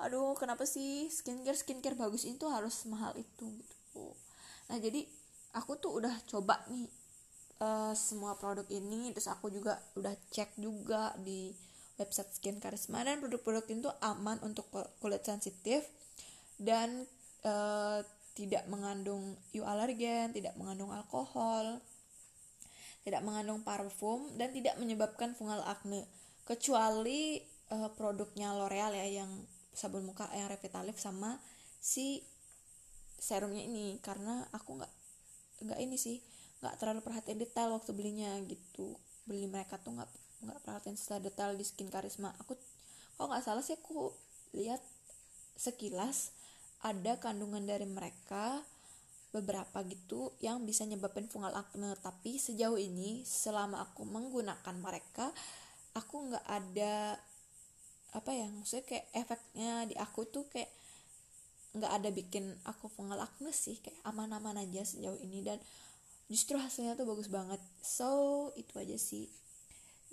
aduh 0.00 0.36
kenapa 0.38 0.64
sih 0.64 1.08
skincare 1.12 1.56
skincare 1.56 1.98
bagus 1.98 2.24
itu 2.24 2.46
harus 2.48 2.86
mahal 2.88 3.12
itu? 3.18 3.46
Gitu. 3.50 4.06
Nah 4.70 4.78
jadi 4.80 5.04
aku 5.52 5.76
tuh 5.82 5.98
udah 5.98 6.14
coba 6.30 6.62
nih 6.70 6.88
uh, 7.60 7.92
semua 7.96 8.36
produk 8.36 8.64
ini 8.68 9.12
terus 9.12 9.28
aku 9.28 9.48
juga 9.52 9.80
udah 9.96 10.12
cek 10.30 10.56
juga 10.60 11.12
di 11.20 11.65
website 11.96 12.32
Skin 12.36 12.60
Karisma 12.60 13.04
dan 13.04 13.20
produk-produk 13.24 13.64
itu 13.68 13.88
aman 14.04 14.36
untuk 14.44 14.68
kulit 15.00 15.24
sensitif 15.24 15.84
dan 16.60 17.04
uh, 17.44 18.00
tidak 18.36 18.68
mengandung 18.68 19.36
U 19.56 19.64
alergen, 19.64 20.36
tidak 20.36 20.52
mengandung 20.60 20.92
alkohol, 20.92 21.80
tidak 23.00 23.24
mengandung 23.24 23.64
parfum 23.64 24.28
dan 24.36 24.52
tidak 24.52 24.76
menyebabkan 24.76 25.32
fungal 25.32 25.64
akne. 25.64 26.04
Kecuali 26.44 27.40
uh, 27.72 27.88
produknya 27.96 28.52
L'Oreal 28.52 28.92
ya 28.92 29.24
yang 29.24 29.30
sabun 29.72 30.04
muka 30.04 30.28
yang 30.36 30.52
Revitalife 30.52 31.00
sama 31.00 31.40
si 31.80 32.20
serumnya 33.16 33.64
ini. 33.64 33.96
Karena 34.04 34.44
aku 34.52 34.76
nggak 34.76 34.92
nggak 35.64 35.78
ini 35.80 35.96
sih 35.96 36.20
nggak 36.60 36.76
terlalu 36.76 37.00
perhatian 37.00 37.40
detail 37.40 37.72
waktu 37.72 37.96
belinya 37.96 38.36
gitu. 38.44 39.00
Beli 39.24 39.48
mereka 39.48 39.80
tuh 39.80 39.96
nggak 39.96 40.25
nggak 40.46 40.62
perhatian 40.62 40.94
setelah 40.94 41.26
detail 41.26 41.52
di 41.58 41.66
skin 41.66 41.90
karisma. 41.90 42.30
Aku 42.40 42.54
kok 43.16 43.26
nggak 43.26 43.42
salah 43.42 43.62
sih 43.66 43.74
aku 43.74 44.14
lihat 44.54 44.78
sekilas 45.58 46.30
ada 46.86 47.18
kandungan 47.18 47.64
dari 47.66 47.88
mereka 47.88 48.62
beberapa 49.34 49.82
gitu 49.84 50.32
yang 50.40 50.62
bisa 50.62 50.86
nyebabin 50.86 51.26
fungal 51.26 51.52
akne. 51.52 51.92
Tapi 51.98 52.38
sejauh 52.38 52.78
ini 52.78 53.26
selama 53.26 53.82
aku 53.82 54.06
menggunakan 54.06 54.76
mereka 54.78 55.34
aku 55.98 56.30
nggak 56.30 56.46
ada 56.46 57.18
apa 58.14 58.30
ya 58.32 58.48
maksudnya 58.48 58.84
kayak 58.86 59.06
efeknya 59.12 59.72
di 59.90 59.94
aku 59.98 60.24
tuh 60.24 60.48
kayak 60.48 60.70
nggak 61.76 61.92
ada 61.92 62.08
bikin 62.08 62.54
aku 62.64 62.88
fungal 62.88 63.20
acne 63.20 63.50
sih. 63.50 63.76
Kayak 63.82 63.98
aman-aman 64.06 64.62
aja 64.62 64.86
sejauh 64.86 65.18
ini 65.20 65.42
dan 65.42 65.58
justru 66.30 66.56
hasilnya 66.56 66.94
tuh 66.94 67.08
bagus 67.08 67.28
banget. 67.28 67.60
So 67.82 68.52
itu 68.56 68.76
aja 68.78 68.96
sih 68.96 69.28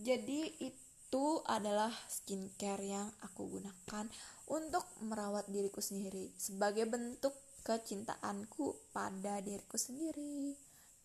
jadi 0.03 0.51
itu 0.59 1.25
adalah 1.47 1.95
skincare 2.11 2.83
yang 2.83 3.07
aku 3.23 3.47
gunakan 3.47 4.05
untuk 4.51 4.83
merawat 5.07 5.47
diriku 5.47 5.79
sendiri 5.79 6.35
sebagai 6.35 6.83
bentuk 6.83 7.31
kecintaanku 7.63 8.91
pada 8.91 9.39
diriku 9.39 9.79
sendiri 9.79 10.51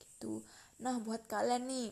gitu 0.03 0.43
nah 0.83 0.99
buat 0.99 1.31
kalian 1.31 1.71
nih 1.71 1.91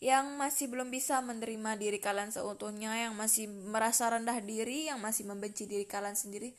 yang 0.00 0.40
masih 0.40 0.72
belum 0.72 0.88
bisa 0.88 1.20
menerima 1.20 1.76
diri 1.76 2.00
kalian 2.00 2.32
seutuhnya, 2.32 2.96
yang 2.96 3.12
masih 3.12 3.52
merasa 3.52 4.08
rendah 4.08 4.40
diri, 4.40 4.88
yang 4.88 4.96
masih 4.96 5.28
membenci 5.28 5.68
diri 5.68 5.84
kalian 5.84 6.16
sendiri, 6.16 6.56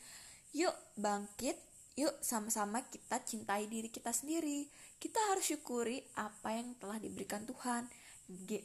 yuk 0.53 0.77
bangkit, 0.93 1.57
yuk 1.97 2.13
sama-sama 2.21 2.85
kita 2.85 3.17
cintai 3.25 3.65
diri 3.65 3.89
kita 3.89 4.13
sendiri. 4.13 4.69
Kita 5.01 5.17
harus 5.33 5.49
syukuri 5.49 6.05
apa 6.21 6.53
yang 6.53 6.77
telah 6.77 7.01
diberikan 7.01 7.41
Tuhan. 7.49 7.89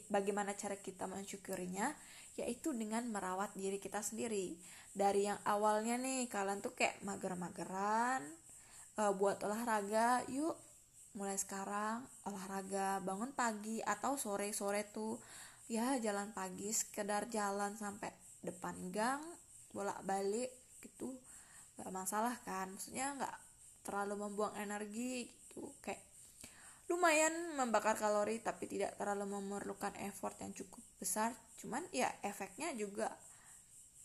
Bagaimana 0.07 0.55
cara 0.55 0.75
kita 0.79 1.05
mensyukurinya? 1.05 1.91
Yaitu 2.37 2.71
dengan 2.73 3.05
merawat 3.09 3.53
diri 3.57 3.81
kita 3.81 3.99
sendiri. 4.01 4.57
Dari 4.93 5.29
yang 5.29 5.39
awalnya 5.45 5.97
nih, 5.97 6.29
kalian 6.29 6.61
tuh 6.61 6.73
kayak 6.73 7.01
mager-mageran, 7.05 8.21
uh, 8.97 9.13
buat 9.13 9.41
olahraga, 9.45 10.25
yuk 10.29 10.57
mulai 11.17 11.33
sekarang 11.33 12.05
olahraga 12.29 13.01
bangun 13.01 13.33
pagi 13.33 13.81
atau 13.81 14.21
sore-sore 14.21 14.85
tuh 14.93 15.17
ya 15.65 15.97
jalan 15.97 16.29
pagi 16.29 16.69
sekedar 16.69 17.25
jalan 17.25 17.73
sampai 17.73 18.13
depan 18.45 18.77
gang 18.93 19.19
bolak-balik 19.73 20.53
gitu 20.85 21.17
nggak 21.75 21.89
masalah 21.89 22.37
kan 22.45 22.69
maksudnya 22.69 23.17
nggak 23.17 23.35
terlalu 23.81 24.29
membuang 24.29 24.53
energi 24.61 25.25
gitu 25.25 25.73
kayak 25.81 26.05
lumayan 26.87 27.59
membakar 27.59 27.99
kalori 27.99 28.39
tapi 28.39 28.67
tidak 28.67 28.95
terlalu 28.95 29.27
memerlukan 29.39 29.91
effort 30.07 30.39
yang 30.39 30.55
cukup 30.55 30.79
besar. 30.99 31.35
Cuman 31.59 31.83
ya 31.91 32.07
efeknya 32.23 32.71
juga 32.75 33.11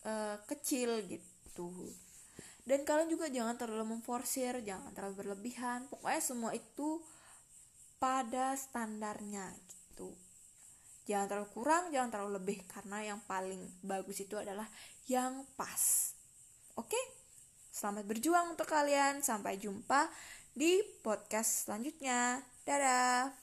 uh, 0.02 0.36
kecil 0.50 1.06
gitu. 1.06 1.70
Dan 2.62 2.86
kalian 2.86 3.10
juga 3.10 3.26
jangan 3.26 3.58
terlalu 3.58 3.98
memforsir 3.98 4.62
jangan 4.66 4.90
terlalu 4.94 5.26
berlebihan. 5.26 5.86
Pokoknya 5.90 6.22
semua 6.22 6.50
itu 6.54 6.98
pada 8.02 8.58
standarnya 8.58 9.54
gitu. 9.70 10.10
Jangan 11.06 11.26
terlalu 11.30 11.48
kurang 11.54 11.84
jangan 11.94 12.10
terlalu 12.10 12.32
lebih 12.42 12.58
karena 12.66 13.14
yang 13.14 13.20
paling 13.30 13.62
bagus 13.82 14.22
itu 14.22 14.34
adalah 14.34 14.66
yang 15.06 15.46
pas. 15.54 16.14
Oke? 16.74 16.98
Selamat 17.70 18.04
berjuang 18.10 18.58
untuk 18.58 18.66
kalian. 18.66 19.22
Sampai 19.22 19.58
jumpa 19.58 20.10
di 20.52 20.82
podcast 21.00 21.66
selanjutnya 21.66 22.51
dadah 22.66 23.41